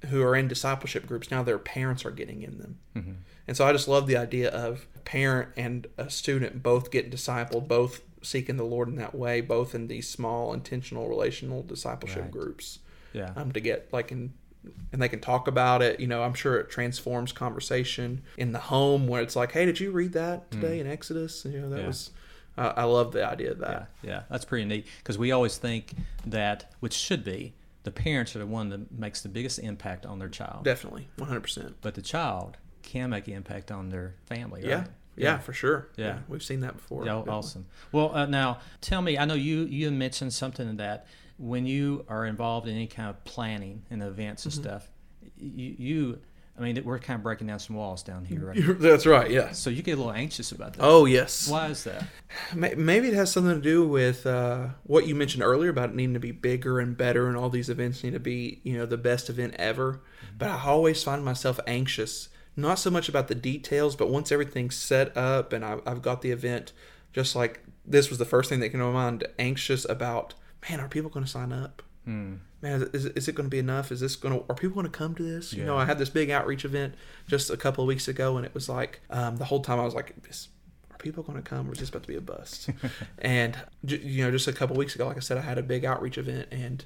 who 0.10 0.22
are 0.22 0.36
in 0.36 0.48
discipleship 0.48 1.08
groups, 1.08 1.32
now 1.32 1.42
their 1.44 1.58
parents 1.58 2.06
are 2.06 2.12
getting 2.12 2.42
in 2.44 2.60
them. 2.60 2.78
And 3.48 3.56
so 3.56 3.66
I 3.66 3.72
just 3.72 3.88
love 3.88 4.08
the 4.08 4.18
idea 4.18 4.50
of 4.50 4.86
a 4.96 5.00
parent 5.00 5.50
and 5.56 5.88
a 5.98 6.10
student 6.10 6.62
both 6.62 6.92
getting 6.92 7.10
discipled, 7.12 7.68
both 7.70 8.02
seeking 8.22 8.58
the 8.58 8.66
Lord 8.66 8.90
in 8.90 8.96
that 8.98 9.16
way, 9.16 9.40
both 9.40 9.74
in 9.74 9.88
these 9.88 10.10
small, 10.10 10.54
intentional, 10.54 11.08
relational 11.08 11.64
discipleship 11.64 12.24
Right. 12.24 12.32
groups 12.32 12.80
Yeah. 13.14 13.32
um, 13.38 13.54
to 13.54 13.62
get 13.62 13.88
like 13.94 14.12
in 14.12 14.34
and 14.92 15.02
they 15.02 15.10
can 15.10 15.20
talk 15.20 15.48
about 15.48 15.82
it 15.82 16.00
you 16.00 16.08
know 16.08 16.24
i'm 16.24 16.34
sure 16.34 16.58
it 16.58 16.70
transforms 16.70 17.32
conversation 17.32 18.22
in 18.38 18.52
the 18.52 18.60
home 18.60 19.08
where 19.08 19.22
it's 19.22 19.36
like 19.36 19.52
hey 19.52 19.66
did 19.66 19.80
you 19.80 19.92
read 19.92 20.14
that 20.14 20.50
today 20.52 20.80
in 20.80 20.88
exodus 20.88 21.46
you 21.46 21.60
know 21.60 21.70
that 21.70 21.78
Mm. 21.78 21.82
Yeah. 21.82 21.88
was 21.88 22.12
uh, 22.58 22.74
i 22.76 22.84
love 22.84 23.12
the 23.12 23.26
idea 23.28 23.52
of 23.52 23.60
that 23.60 23.90
Yeah. 24.02 24.24
That's 24.30 24.46
pretty 24.46 24.66
neat 24.66 24.86
because 25.00 25.18
we 25.18 25.32
always 25.32 25.58
think 25.58 25.94
that, 26.26 26.74
which 26.80 26.94
should 26.94 27.24
be, 27.24 27.54
the 27.84 27.92
parents 27.92 28.36
are 28.36 28.40
the 28.40 28.48
one 28.48 28.70
that 28.70 28.92
makes 28.92 29.22
the 29.22 29.30
biggest 29.30 29.60
impact 29.60 30.06
on 30.06 30.18
their 30.20 30.30
child, 30.30 30.64
definitely 30.64 31.08
100% 31.18 31.74
but 31.82 31.94
the 31.96 32.02
child 32.02 32.58
can 32.82 33.10
make 33.12 33.28
an 33.28 33.34
impact 33.36 33.72
on 33.72 33.90
their 33.90 34.16
family. 34.26 34.62
yeah. 34.66 34.76
Right? 34.80 34.88
yeah 35.16 35.38
for 35.40 35.54
sure 35.54 35.88
Yeah. 35.98 36.20
we've 36.28 36.44
seen 36.44 36.62
that 36.62 36.76
before 36.78 37.06
Yeah, 37.06 37.14
definitely. 37.14 37.34
awesome. 37.34 37.66
Well, 37.92 38.16
uh, 38.16 38.26
now 38.26 38.60
tell 38.82 39.02
me. 39.02 39.18
I 39.18 39.26
know 39.26 39.34
you 39.36 39.66
you 39.66 39.90
mentioned 39.92 40.32
something 40.34 40.78
that 40.78 41.06
when 41.38 41.66
you 41.66 42.06
are 42.10 42.26
involved 42.26 42.68
in 42.68 42.76
any 42.76 42.88
kind 42.88 43.10
of 43.10 43.24
planning 43.24 43.84
and 43.90 44.02
events 44.04 44.46
and 44.46 44.54
Mm-hmm. 44.54 44.64
stuff, 44.64 44.90
you, 45.38 45.76
you 45.78 46.20
I 46.60 46.62
mean, 46.64 46.84
we're 46.84 46.98
kind 46.98 47.18
of 47.20 47.22
breaking 47.24 47.46
down 47.46 47.60
some 47.60 47.76
walls 47.76 48.02
down 48.02 48.26
here, 48.26 48.48
right? 48.48 48.58
You're- 48.58 48.74
that's 48.80 49.06
right 49.06 49.30
yeah. 49.30 49.52
So 49.52 49.70
you 49.70 49.84
get 49.84 49.92
a 49.92 49.98
little 49.98 50.12
anxious 50.12 50.52
about 50.52 50.74
that. 50.74 50.82
oh 50.84 51.06
yes 51.06 51.48
Why 51.48 51.68
is 51.68 51.84
that? 51.84 52.06
Maybe 52.56 53.10
it 53.10 53.14
has 53.14 53.32
something 53.32 53.54
to 53.54 53.62
do 53.62 53.88
with 53.88 54.26
uh, 54.26 54.70
what 54.84 55.06
you 55.06 55.14
mentioned 55.14 55.44
earlier 55.44 55.70
about 55.70 55.90
it 55.90 55.96
needing 55.96 56.16
to 56.16 56.20
be 56.20 56.32
bigger 56.32 56.80
and 56.80 56.98
better, 56.98 57.28
and 57.28 57.38
all 57.38 57.50
these 57.50 57.70
events 57.70 58.04
need 58.04 58.14
to 58.14 58.20
be, 58.20 58.62
you 58.64 58.78
know, 58.78 58.86
the 58.88 58.98
best 58.98 59.30
event 59.30 59.54
ever. 59.60 60.02
But 60.38 60.50
I 60.50 60.64
always 60.66 61.04
find 61.04 61.24
myself 61.24 61.60
anxious, 61.68 62.30
not 62.56 62.80
so 62.80 62.90
much 62.90 63.08
about 63.08 63.28
the 63.28 63.36
details, 63.36 63.96
but 63.96 64.10
once 64.10 64.32
everything's 64.32 64.76
set 64.76 65.16
up 65.16 65.54
and 65.54 65.64
I, 65.64 65.78
I've 65.86 66.02
got 66.02 66.24
the 66.24 66.32
event, 66.32 66.74
just 67.14 67.36
like 67.36 67.64
this 67.86 68.10
was 68.10 68.18
the 68.18 68.26
first 68.26 68.50
thing 68.50 68.60
that 68.62 68.70
came 68.70 68.80
to 68.80 68.88
my 68.88 68.92
mind, 68.92 69.28
anxious 69.38 69.86
about, 69.88 70.34
man, 70.70 70.80
are 70.80 70.88
people 70.88 71.10
going 71.10 71.26
to 71.26 71.32
sign 71.32 71.52
up? 71.52 71.82
Hmm. 72.06 72.36
Man, 72.62 72.90
is, 72.94 73.06
is 73.06 73.28
it 73.28 73.36
going 73.36 73.46
to 73.46 73.50
be 73.50 73.60
enough? 73.60 73.92
Is 73.92 74.00
this 74.00 74.16
going 74.16 74.40
to, 74.40 74.46
are 74.50 74.56
people 74.56 74.76
going 74.76 74.92
to 74.92 74.98
come 74.98 75.14
to 75.16 75.24
this? 75.24 75.54
You 75.54 75.66
know, 75.66 75.78
I 75.78 75.86
had 75.86 76.00
this 76.00 76.10
big 76.10 76.30
outreach 76.30 76.66
event 76.66 76.96
just 77.28 77.50
a 77.50 77.58
couple 77.58 77.84
of 77.84 77.88
weeks 77.88 78.08
ago, 78.08 78.38
and 78.38 78.46
it 78.46 78.54
was 78.54 78.68
like, 78.70 79.02
um, 79.10 79.38
the 79.38 79.46
whole 79.46 79.60
time 79.60 79.80
I 79.80 79.84
was 79.84 79.94
like, 79.94 80.16
are 80.92 80.98
people 80.98 81.22
going 81.22 81.38
to 81.38 81.48
come 81.48 81.70
or 81.70 81.74
is 81.74 81.80
this 81.80 81.90
about 81.90 82.04
to 82.04 82.08
be 82.08 82.16
a 82.16 82.22
bust? 82.22 82.70
and, 83.20 83.58
you 83.84 84.24
know, 84.24 84.32
just 84.32 84.48
a 84.48 84.54
couple 84.54 84.76
of 84.76 84.78
weeks 84.78 84.96
ago, 84.96 85.06
like 85.06 85.18
I 85.18 85.20
said, 85.20 85.38
I 85.38 85.42
had 85.42 85.58
a 85.58 85.64
big 85.64 85.86
outreach 85.86 86.18
event, 86.18 86.48
and 86.50 86.84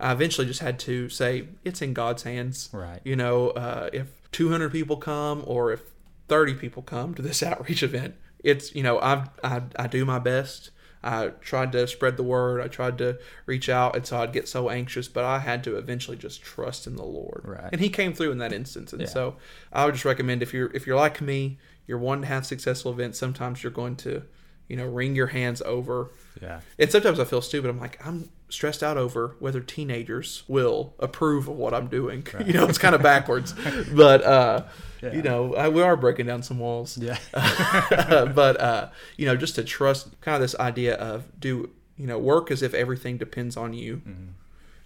I 0.00 0.12
eventually 0.12 0.46
just 0.46 0.60
had 0.60 0.78
to 0.80 1.08
say, 1.08 1.48
it's 1.64 1.80
in 1.80 1.94
God's 1.94 2.24
hands. 2.24 2.68
Right. 2.72 3.00
You 3.04 3.16
know, 3.16 3.50
uh, 3.50 3.90
if 3.92 4.08
200 4.32 4.72
people 4.72 4.96
come 4.96 5.42
or 5.46 5.72
if 5.72 5.82
30 6.28 6.54
people 6.54 6.82
come 6.82 7.14
to 7.14 7.22
this 7.22 7.42
outreach 7.44 7.82
event, 7.82 8.16
it's, 8.42 8.74
you 8.74 8.82
know, 8.82 8.98
I've, 9.00 9.28
I, 9.42 9.62
I 9.76 9.86
do 9.86 10.04
my 10.04 10.18
best. 10.18 10.70
I 11.04 11.28
tried 11.40 11.72
to 11.72 11.86
spread 11.86 12.16
the 12.16 12.22
word. 12.22 12.60
I 12.60 12.68
tried 12.68 12.98
to 12.98 13.18
reach 13.46 13.68
out, 13.68 13.94
and 13.94 14.06
so 14.06 14.16
I'd 14.18 14.32
get 14.32 14.48
so 14.48 14.70
anxious, 14.70 15.06
but 15.06 15.24
I 15.24 15.38
had 15.40 15.62
to 15.64 15.76
eventually 15.76 16.16
just 16.16 16.42
trust 16.42 16.86
in 16.86 16.96
the 16.96 17.04
Lord. 17.04 17.42
Right. 17.44 17.68
And 17.72 17.80
He 17.80 17.90
came 17.90 18.14
through 18.14 18.32
in 18.32 18.38
that 18.38 18.52
instance. 18.52 18.92
And 18.92 19.02
Yeah. 19.02 19.08
so 19.08 19.36
I 19.72 19.84
would 19.84 19.94
just 19.94 20.04
recommend 20.04 20.42
if 20.42 20.54
you're 20.54 20.70
if 20.72 20.86
you're 20.86 20.96
like 20.96 21.20
me, 21.20 21.58
you're 21.86 21.98
wanting 21.98 22.22
to 22.22 22.28
have 22.28 22.46
successful 22.46 22.90
events. 22.90 23.18
Sometimes 23.18 23.62
you're 23.62 23.72
going 23.72 23.96
to, 23.96 24.22
you 24.68 24.76
know, 24.76 24.86
wring 24.86 25.14
your 25.14 25.26
hands 25.28 25.60
over 25.62 26.10
Yeah. 26.42 26.60
And 26.78 26.90
sometimes 26.90 27.20
I 27.20 27.24
feel 27.24 27.42
stupid. 27.42 27.68
I'm 27.70 27.78
like, 27.78 28.04
I'm 28.04 28.28
stressed 28.54 28.82
out 28.82 28.96
over 28.96 29.36
whether 29.38 29.60
teenagers 29.60 30.44
will 30.48 30.94
approve 30.98 31.48
of 31.48 31.56
what 31.56 31.74
I'm 31.74 31.88
doing. 31.88 32.26
you 32.46 32.54
know, 32.54 32.66
it's 32.66 32.78
kind 32.78 32.94
of 32.94 33.02
backwards. 33.12 33.54
but, 33.92 34.22
uh, 34.22 34.64
you 35.02 35.22
know, 35.22 35.54
I, 35.54 35.68
we 35.68 35.82
are 35.82 35.96
breaking 35.96 36.26
down 36.26 36.42
some 36.42 36.58
walls. 36.58 36.96
Yeah. 36.96 37.18
but, 37.32 38.60
uh, 38.60 38.88
you 39.16 39.26
know, 39.26 39.36
just 39.36 39.56
to 39.56 39.64
trust 39.64 40.18
kind 40.20 40.36
of 40.36 40.40
this 40.40 40.54
idea 40.58 40.94
of 40.94 41.24
do, 41.38 41.70
you 41.96 42.06
know, 42.06 42.18
work 42.18 42.50
as 42.50 42.62
if 42.62 42.72
everything 42.72 43.18
depends 43.18 43.56
on 43.56 43.74
you. 43.74 43.96
Mm-hmm. 43.96 44.28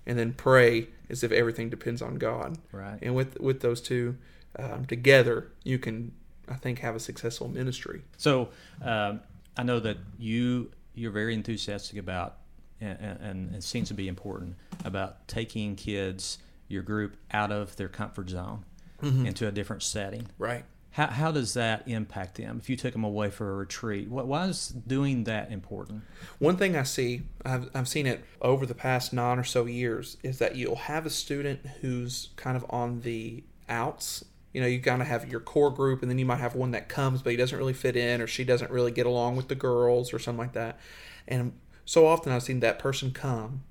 And 0.06 0.18
then 0.18 0.32
pray 0.32 0.88
as 1.10 1.22
if 1.22 1.30
everything 1.30 1.68
depends 1.68 2.00
on 2.00 2.16
God. 2.16 2.56
Right. 2.72 2.98
And 3.02 3.14
with 3.14 3.38
with 3.40 3.60
those 3.60 3.82
two 3.82 4.16
um, 4.58 4.86
together, 4.86 5.48
you 5.64 5.78
can, 5.78 6.12
I 6.48 6.54
think, 6.54 6.78
have 6.78 6.96
a 6.96 7.00
successful 7.00 7.46
ministry. 7.46 8.00
So 8.16 8.48
um, 8.82 9.20
I 9.54 9.64
know 9.64 9.80
that 9.80 9.98
you 10.18 10.70
you're 10.94 11.12
very 11.12 11.34
enthusiastic 11.34 11.98
about, 11.98 12.38
and, 12.80 13.20
and 13.20 13.54
it 13.54 13.62
seems 13.62 13.88
to 13.88 13.94
be 13.94 14.08
important 14.08 14.56
about 14.84 15.26
taking 15.28 15.76
kids, 15.76 16.38
your 16.68 16.82
group, 16.82 17.16
out 17.32 17.52
of 17.52 17.76
their 17.76 17.88
comfort 17.88 18.30
zone 18.30 18.64
mm-hmm. 19.02 19.26
into 19.26 19.46
a 19.46 19.52
different 19.52 19.82
setting. 19.82 20.28
Right. 20.38 20.64
How, 20.90 21.06
how 21.08 21.32
does 21.32 21.54
that 21.54 21.86
impact 21.86 22.36
them? 22.36 22.58
If 22.60 22.68
you 22.68 22.76
took 22.76 22.92
them 22.92 23.04
away 23.04 23.30
for 23.30 23.52
a 23.52 23.54
retreat, 23.54 24.08
what, 24.08 24.26
why 24.26 24.46
is 24.46 24.68
doing 24.68 25.24
that 25.24 25.52
important? 25.52 26.02
One 26.38 26.56
thing 26.56 26.76
I 26.76 26.82
see, 26.82 27.22
I've, 27.44 27.68
I've 27.74 27.86
seen 27.86 28.06
it 28.06 28.24
over 28.40 28.66
the 28.66 28.74
past 28.74 29.12
nine 29.12 29.38
or 29.38 29.44
so 29.44 29.66
years, 29.66 30.16
is 30.22 30.38
that 30.38 30.56
you'll 30.56 30.76
have 30.76 31.06
a 31.06 31.10
student 31.10 31.60
who's 31.82 32.30
kind 32.36 32.56
of 32.56 32.64
on 32.70 33.02
the 33.02 33.44
outs. 33.68 34.24
You 34.54 34.62
know, 34.62 34.66
you 34.66 34.80
kind 34.80 35.02
of 35.02 35.06
have 35.06 35.28
your 35.28 35.40
core 35.40 35.70
group, 35.70 36.00
and 36.02 36.10
then 36.10 36.18
you 36.18 36.26
might 36.26 36.38
have 36.38 36.54
one 36.54 36.72
that 36.72 36.88
comes, 36.88 37.22
but 37.22 37.30
he 37.30 37.36
doesn't 37.36 37.56
really 37.56 37.74
fit 37.74 37.94
in, 37.94 38.20
or 38.20 38.26
she 38.26 38.42
doesn't 38.42 38.70
really 38.70 38.90
get 38.90 39.06
along 39.06 39.36
with 39.36 39.48
the 39.48 39.54
girls, 39.54 40.12
or 40.12 40.18
something 40.18 40.38
like 40.38 40.54
that. 40.54 40.80
And 41.28 41.52
so 41.88 42.06
often 42.06 42.32
I've 42.32 42.42
seen 42.42 42.60
that 42.60 42.78
person 42.78 43.12
come, 43.12 43.62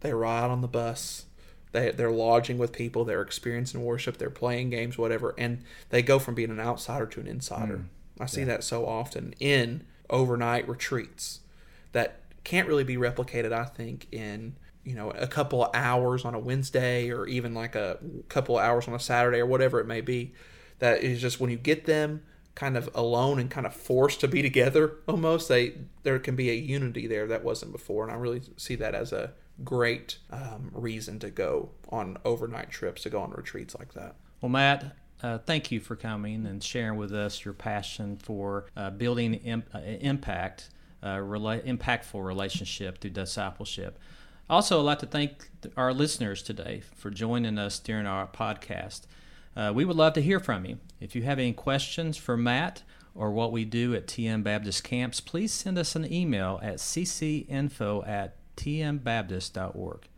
they 0.00 0.12
ride 0.12 0.50
on 0.50 0.60
the 0.60 0.66
bus, 0.66 1.26
they, 1.70 1.92
they're 1.92 2.10
lodging 2.10 2.58
with 2.58 2.72
people, 2.72 3.04
they're 3.04 3.22
experiencing 3.22 3.84
worship, 3.84 4.18
they're 4.18 4.28
playing 4.28 4.70
games, 4.70 4.98
whatever, 4.98 5.36
and 5.38 5.62
they 5.90 6.02
go 6.02 6.18
from 6.18 6.34
being 6.34 6.50
an 6.50 6.58
outsider 6.58 7.06
to 7.06 7.20
an 7.20 7.28
insider. 7.28 7.76
Mm, 7.76 7.84
I 8.18 8.26
see 8.26 8.42
that 8.42 8.64
so 8.64 8.86
often 8.86 9.34
in 9.38 9.84
overnight 10.10 10.68
retreats 10.68 11.42
that 11.92 12.18
can't 12.42 12.66
really 12.66 12.82
be 12.82 12.96
replicated, 12.96 13.52
I 13.52 13.66
think, 13.66 14.08
in 14.10 14.56
you 14.82 14.96
know 14.96 15.12
a 15.12 15.28
couple 15.28 15.64
of 15.64 15.70
hours 15.72 16.24
on 16.24 16.34
a 16.34 16.40
Wednesday 16.40 17.08
or 17.12 17.28
even 17.28 17.54
like 17.54 17.76
a 17.76 17.98
couple 18.28 18.58
of 18.58 18.64
hours 18.64 18.88
on 18.88 18.94
a 18.94 18.98
Saturday 18.98 19.38
or 19.38 19.46
whatever 19.46 19.78
it 19.78 19.86
may 19.86 20.00
be. 20.00 20.34
That 20.80 21.04
is 21.04 21.20
just 21.20 21.38
when 21.38 21.50
you 21.50 21.56
get 21.56 21.84
them 21.84 22.24
kind 22.54 22.76
of 22.76 22.88
alone 22.94 23.38
and 23.38 23.50
kind 23.50 23.66
of 23.66 23.74
forced 23.74 24.20
to 24.20 24.28
be 24.28 24.42
together 24.42 24.96
almost 25.06 25.48
they 25.48 25.74
there 26.02 26.18
can 26.18 26.34
be 26.36 26.50
a 26.50 26.54
unity 26.54 27.06
there 27.06 27.26
that 27.26 27.44
wasn't 27.44 27.70
before 27.72 28.02
and 28.02 28.12
i 28.12 28.14
really 28.16 28.42
see 28.56 28.74
that 28.74 28.94
as 28.94 29.12
a 29.12 29.32
great 29.64 30.18
um, 30.30 30.70
reason 30.72 31.18
to 31.18 31.30
go 31.30 31.70
on 31.90 32.16
overnight 32.24 32.70
trips 32.70 33.02
to 33.02 33.10
go 33.10 33.20
on 33.20 33.30
retreats 33.30 33.76
like 33.78 33.92
that 33.94 34.14
Well, 34.40 34.48
Matt, 34.48 34.96
uh, 35.22 35.36
thank 35.38 35.70
you 35.70 35.80
for 35.80 35.96
coming 35.96 36.46
and 36.46 36.64
sharing 36.64 36.98
with 36.98 37.12
us 37.12 37.44
your 37.44 37.52
passion 37.54 38.16
for 38.16 38.66
uh, 38.74 38.88
building 38.90 39.34
im- 39.34 39.64
uh, 39.74 39.80
impact, 39.80 40.70
uh, 41.02 41.16
rela- 41.16 41.62
impactful 41.62 42.24
relationship 42.24 42.98
through 43.02 43.10
discipleship. 43.10 43.98
Also, 44.48 44.78
I'd 44.80 44.84
like 44.84 44.98
to 45.00 45.06
thank 45.06 45.50
th- 45.60 45.74
our 45.76 45.92
listeners 45.92 46.42
today 46.42 46.82
for 46.96 47.10
joining 47.10 47.58
us 47.58 47.78
during 47.78 48.06
our 48.06 48.26
podcast. 48.26 49.02
Uh, 49.56 49.72
we 49.74 49.84
would 49.84 49.96
love 49.96 50.12
to 50.14 50.22
hear 50.22 50.40
from 50.40 50.64
you. 50.64 50.78
If 51.00 51.14
you 51.14 51.22
have 51.22 51.38
any 51.38 51.52
questions 51.52 52.16
for 52.16 52.36
Matt 52.36 52.82
or 53.14 53.30
what 53.30 53.52
we 53.52 53.64
do 53.64 53.94
at 53.94 54.06
TN 54.06 54.42
Baptist 54.42 54.84
Camps, 54.84 55.20
please 55.20 55.52
send 55.52 55.78
us 55.78 55.96
an 55.96 56.10
email 56.10 56.60
at 56.62 56.76
ccinfo 56.76 58.06
at 58.06 58.36
tnbaptist.org. 58.56 60.08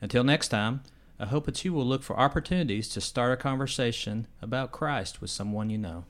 Until 0.00 0.24
next 0.24 0.48
time, 0.48 0.82
I 1.18 1.26
hope 1.26 1.46
that 1.46 1.64
you 1.64 1.72
will 1.72 1.86
look 1.86 2.02
for 2.02 2.18
opportunities 2.18 2.88
to 2.90 3.00
start 3.00 3.32
a 3.32 3.36
conversation 3.36 4.26
about 4.42 4.72
Christ 4.72 5.20
with 5.20 5.30
someone 5.30 5.70
you 5.70 5.78
know. 5.78 6.04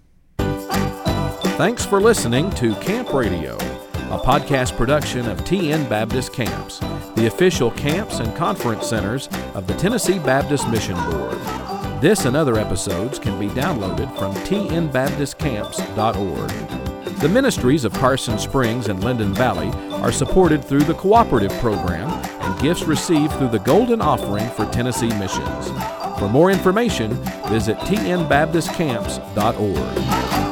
Thanks 1.56 1.84
for 1.86 2.00
listening 2.00 2.50
to 2.52 2.74
Camp 2.76 3.12
Radio, 3.12 3.54
a 3.54 4.18
podcast 4.18 4.76
production 4.76 5.28
of 5.28 5.38
TN 5.44 5.88
Baptist 5.88 6.32
Camps, 6.32 6.80
the 7.14 7.26
official 7.26 7.70
camps 7.70 8.18
and 8.18 8.34
conference 8.34 8.88
centers 8.88 9.28
of 9.54 9.66
the 9.66 9.74
Tennessee 9.74 10.18
Baptist 10.18 10.68
Mission 10.68 10.96
Board. 11.10 11.38
This 12.04 12.26
and 12.26 12.36
other 12.36 12.58
episodes 12.58 13.18
can 13.18 13.40
be 13.40 13.48
downloaded 13.48 14.14
from 14.18 14.34
tnbaptistcamps.org. 14.44 17.18
The 17.18 17.28
ministries 17.30 17.86
of 17.86 17.94
Carson 17.94 18.38
Springs 18.38 18.88
and 18.88 19.02
Linden 19.02 19.32
Valley 19.32 19.70
are 20.02 20.12
supported 20.12 20.62
through 20.62 20.82
the 20.82 20.92
Cooperative 20.92 21.52
Program 21.60 22.10
and 22.10 22.60
gifts 22.60 22.82
received 22.82 23.32
through 23.36 23.48
the 23.48 23.60
Golden 23.60 24.02
Offering 24.02 24.50
for 24.50 24.66
Tennessee 24.66 25.08
Missions. 25.18 25.70
For 26.18 26.28
more 26.28 26.50
information, 26.50 27.14
visit 27.48 27.78
tnbaptistcamps.org. 27.78 30.43